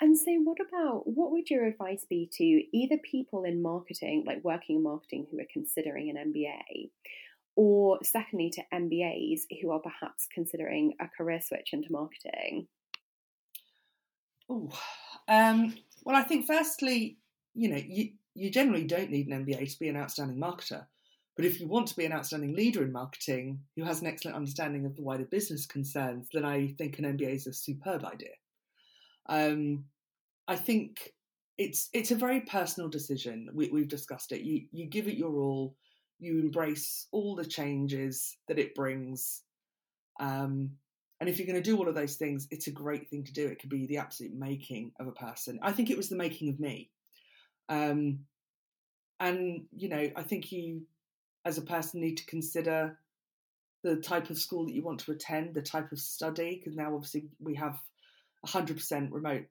And 0.00 0.16
so, 0.16 0.32
what 0.44 0.58
about 0.60 1.02
what 1.06 1.30
would 1.32 1.50
your 1.50 1.66
advice 1.66 2.06
be 2.08 2.28
to 2.34 2.44
either 2.72 2.96
people 2.98 3.44
in 3.44 3.62
marketing, 3.62 4.24
like 4.26 4.44
working 4.44 4.76
in 4.76 4.82
marketing, 4.82 5.26
who 5.30 5.38
are 5.38 5.46
considering 5.52 6.10
an 6.10 6.32
MBA, 6.32 6.90
or 7.56 7.98
secondly 8.04 8.50
to 8.50 8.62
MBAs 8.72 9.40
who 9.60 9.72
are 9.72 9.80
perhaps 9.80 10.28
considering 10.32 10.94
a 11.00 11.08
career 11.08 11.40
switch 11.42 11.70
into 11.72 11.90
marketing? 11.90 12.68
Oh, 14.48 14.70
um, 15.26 15.74
well, 16.04 16.16
I 16.16 16.22
think 16.22 16.46
firstly, 16.46 17.18
you 17.54 17.68
know, 17.68 17.82
you, 17.84 18.10
you 18.34 18.50
generally 18.50 18.84
don't 18.84 19.10
need 19.10 19.26
an 19.26 19.44
MBA 19.44 19.72
to 19.72 19.78
be 19.78 19.88
an 19.88 19.96
outstanding 19.96 20.38
marketer. 20.38 20.86
But 21.34 21.44
if 21.44 21.60
you 21.60 21.68
want 21.68 21.86
to 21.88 21.96
be 21.96 22.04
an 22.04 22.12
outstanding 22.12 22.54
leader 22.54 22.82
in 22.82 22.90
marketing 22.90 23.60
who 23.76 23.84
has 23.84 24.00
an 24.00 24.06
excellent 24.06 24.36
understanding 24.36 24.86
of 24.86 24.96
the 24.96 25.02
wider 25.02 25.24
business 25.24 25.66
concerns, 25.66 26.28
then 26.32 26.44
I 26.44 26.74
think 26.78 26.98
an 26.98 27.04
MBA 27.04 27.34
is 27.34 27.46
a 27.46 27.52
superb 27.52 28.04
idea. 28.04 28.30
Um, 29.28 29.84
I 30.46 30.56
think 30.56 31.12
it's 31.58 31.88
it's 31.92 32.10
a 32.10 32.16
very 32.16 32.40
personal 32.42 32.88
decision. 32.88 33.48
We, 33.52 33.68
we've 33.68 33.88
discussed 33.88 34.32
it. 34.32 34.42
You 34.42 34.66
you 34.72 34.86
give 34.86 35.08
it 35.08 35.16
your 35.16 35.34
all 35.34 35.74
you 36.18 36.40
embrace 36.40 37.06
all 37.12 37.36
the 37.36 37.44
changes 37.44 38.36
that 38.48 38.58
it 38.58 38.74
brings. 38.74 39.42
Um, 40.20 40.70
and 41.20 41.28
if 41.28 41.38
you're 41.38 41.46
going 41.46 41.62
to 41.62 41.70
do 41.70 41.76
all 41.76 41.88
of 41.88 41.94
those 41.94 42.16
things, 42.16 42.46
it's 42.50 42.66
a 42.66 42.72
great 42.72 43.08
thing 43.08 43.24
to 43.24 43.32
do. 43.32 43.46
It 43.46 43.60
could 43.60 43.70
be 43.70 43.86
the 43.86 43.98
absolute 43.98 44.34
making 44.34 44.92
of 45.00 45.06
a 45.08 45.12
person. 45.12 45.58
I 45.62 45.72
think 45.72 45.90
it 45.90 45.96
was 45.96 46.08
the 46.08 46.16
making 46.16 46.48
of 46.48 46.60
me. 46.60 46.90
Um, 47.68 48.20
and, 49.20 49.64
you 49.76 49.88
know, 49.88 50.10
I 50.14 50.22
think 50.22 50.52
you, 50.52 50.82
as 51.44 51.58
a 51.58 51.62
person, 51.62 52.00
need 52.00 52.16
to 52.16 52.26
consider 52.26 52.98
the 53.82 53.96
type 53.96 54.30
of 54.30 54.38
school 54.38 54.66
that 54.66 54.74
you 54.74 54.82
want 54.82 55.00
to 55.00 55.12
attend, 55.12 55.54
the 55.54 55.62
type 55.62 55.90
of 55.92 55.98
study, 55.98 56.56
because 56.56 56.76
now 56.76 56.94
obviously 56.94 57.28
we 57.40 57.54
have 57.54 57.78
100% 58.46 59.08
remote 59.10 59.44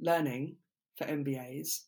learning 0.00 0.56
for 0.96 1.06
MBAs, 1.06 1.80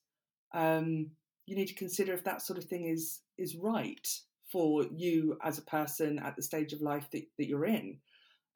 um, 0.54 1.10
you 1.46 1.56
need 1.56 1.68
to 1.68 1.74
consider 1.74 2.12
if 2.12 2.24
that 2.24 2.42
sort 2.42 2.58
of 2.58 2.64
thing 2.64 2.86
is 2.86 3.20
is 3.36 3.56
right 3.56 4.06
for 4.50 4.84
you 4.94 5.36
as 5.42 5.58
a 5.58 5.62
person 5.62 6.18
at 6.20 6.36
the 6.36 6.42
stage 6.42 6.72
of 6.72 6.80
life 6.80 7.08
that, 7.10 7.22
that 7.38 7.48
you're 7.48 7.64
in. 7.64 7.98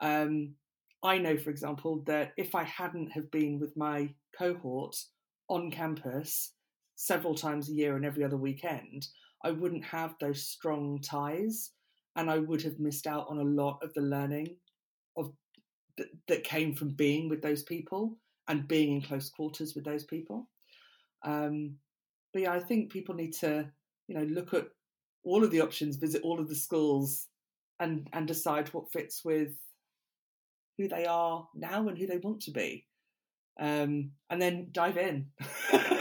Um, 0.00 0.54
I 1.02 1.18
know, 1.18 1.36
for 1.36 1.50
example, 1.50 2.02
that 2.06 2.32
if 2.36 2.54
I 2.54 2.64
hadn't 2.64 3.10
have 3.12 3.30
been 3.30 3.58
with 3.58 3.76
my 3.76 4.14
cohort 4.36 4.96
on 5.48 5.70
campus 5.70 6.52
several 6.96 7.34
times 7.34 7.68
a 7.68 7.72
year 7.72 7.96
and 7.96 8.04
every 8.04 8.24
other 8.24 8.36
weekend, 8.36 9.08
I 9.44 9.50
wouldn't 9.50 9.84
have 9.84 10.14
those 10.20 10.46
strong 10.46 11.00
ties, 11.00 11.70
and 12.16 12.30
I 12.30 12.38
would 12.38 12.62
have 12.62 12.80
missed 12.80 13.06
out 13.06 13.26
on 13.28 13.38
a 13.38 13.44
lot 13.44 13.78
of 13.82 13.94
the 13.94 14.00
learning 14.00 14.56
of 15.16 15.32
that, 15.98 16.06
that 16.28 16.44
came 16.44 16.74
from 16.74 16.90
being 16.90 17.28
with 17.28 17.42
those 17.42 17.62
people 17.62 18.16
and 18.48 18.66
being 18.66 18.94
in 18.94 19.02
close 19.02 19.28
quarters 19.28 19.74
with 19.74 19.84
those 19.84 20.04
people. 20.04 20.48
Um, 21.24 21.76
but 22.32 22.42
yeah, 22.42 22.52
I 22.52 22.60
think 22.60 22.90
people 22.90 23.14
need 23.14 23.34
to, 23.40 23.70
you 24.06 24.16
know, 24.16 24.24
look 24.24 24.54
at 24.54 24.68
all 25.24 25.44
of 25.44 25.50
the 25.50 25.60
options, 25.60 25.96
visit 25.96 26.22
all 26.22 26.40
of 26.40 26.48
the 26.48 26.54
schools, 26.54 27.26
and 27.80 28.08
and 28.12 28.26
decide 28.26 28.68
what 28.68 28.90
fits 28.92 29.24
with 29.24 29.52
who 30.76 30.88
they 30.88 31.06
are 31.06 31.46
now 31.54 31.88
and 31.88 31.98
who 31.98 32.06
they 32.06 32.18
want 32.18 32.40
to 32.42 32.50
be, 32.50 32.86
um, 33.60 34.12
and 34.30 34.40
then 34.40 34.68
dive 34.72 34.96
in. 34.96 35.26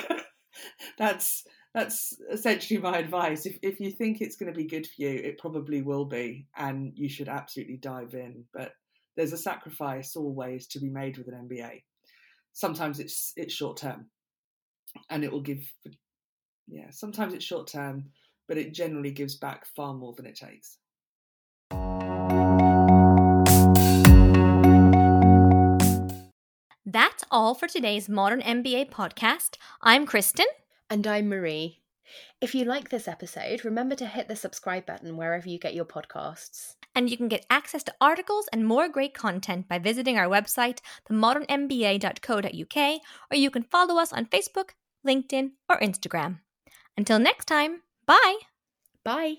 that's 0.98 1.44
that's 1.74 2.14
essentially 2.32 2.80
my 2.80 2.98
advice. 2.98 3.46
If 3.46 3.58
if 3.62 3.80
you 3.80 3.92
think 3.92 4.22
it's 4.22 4.36
going 4.36 4.52
to 4.52 4.58
be 4.58 4.68
good 4.68 4.86
for 4.86 5.02
you, 5.02 5.10
it 5.10 5.40
probably 5.40 5.82
will 5.82 6.06
be, 6.06 6.48
and 6.56 6.94
you 6.96 7.10
should 7.10 7.30
absolutely 7.30 7.78
dive 7.78 8.14
in. 8.14 8.46
But 8.54 8.72
there's 9.18 9.34
a 9.34 9.38
sacrifice 9.38 10.16
always 10.16 10.68
to 10.68 10.80
be 10.80 10.90
made 10.90 11.18
with 11.18 11.28
an 11.28 11.50
MBA. 11.50 11.82
Sometimes 12.54 13.00
it's 13.00 13.34
it's 13.36 13.54
short 13.54 13.78
term, 13.78 14.06
and 15.10 15.24
it 15.24 15.32
will 15.32 15.42
give 15.42 15.70
yeah, 16.68 16.92
sometimes 16.92 17.34
it's 17.34 17.44
short 17.44 17.68
term, 17.68 18.12
but 18.48 18.58
it 18.58 18.74
generally 18.74 19.12
gives 19.12 19.36
back 19.36 19.66
far 19.76 19.94
more 19.94 20.14
than 20.14 20.28
it 20.28 20.36
takes. 20.36 20.78
That's 26.86 27.24
all 27.30 27.54
for 27.54 27.68
today's 27.68 28.08
Modern 28.08 28.42
MBA 28.42 28.90
podcast. 28.92 29.58
I'm 29.82 30.06
Kristen. 30.06 30.46
And 30.90 31.06
I'm 31.06 31.28
Marie. 31.28 31.82
If 32.40 32.56
you 32.56 32.64
like 32.64 32.90
this 32.90 33.10
episode, 33.10 33.66
remember 33.66 33.96
to 33.96 34.06
hit 34.06 34.30
the 34.30 34.38
subscribe 34.38 34.86
button 34.86 35.18
wherever 35.18 35.50
you 35.50 35.60
get 35.60 35.74
your 35.74 35.84
podcasts 35.84 36.77
and 36.98 37.12
you 37.12 37.16
can 37.16 37.28
get 37.28 37.46
access 37.48 37.84
to 37.84 37.94
articles 38.02 38.50
and 38.52 38.66
more 38.66 38.90
great 38.90 39.14
content 39.14 39.68
by 39.70 39.78
visiting 39.78 40.18
our 40.18 40.28
website, 40.28 40.80
themodernmba.co.uk, 41.08 43.02
or 43.32 43.38
you 43.38 43.52
can 43.52 43.62
follow 43.62 44.02
us 44.02 44.12
on 44.12 44.26
Facebook, 44.26 44.72
LinkedIn, 45.06 45.52
or 45.70 45.80
Instagram. 45.80 46.40
Until 46.98 47.20
next 47.20 47.46
time, 47.46 47.84
bye! 48.08 48.38
Bye! 49.06 49.36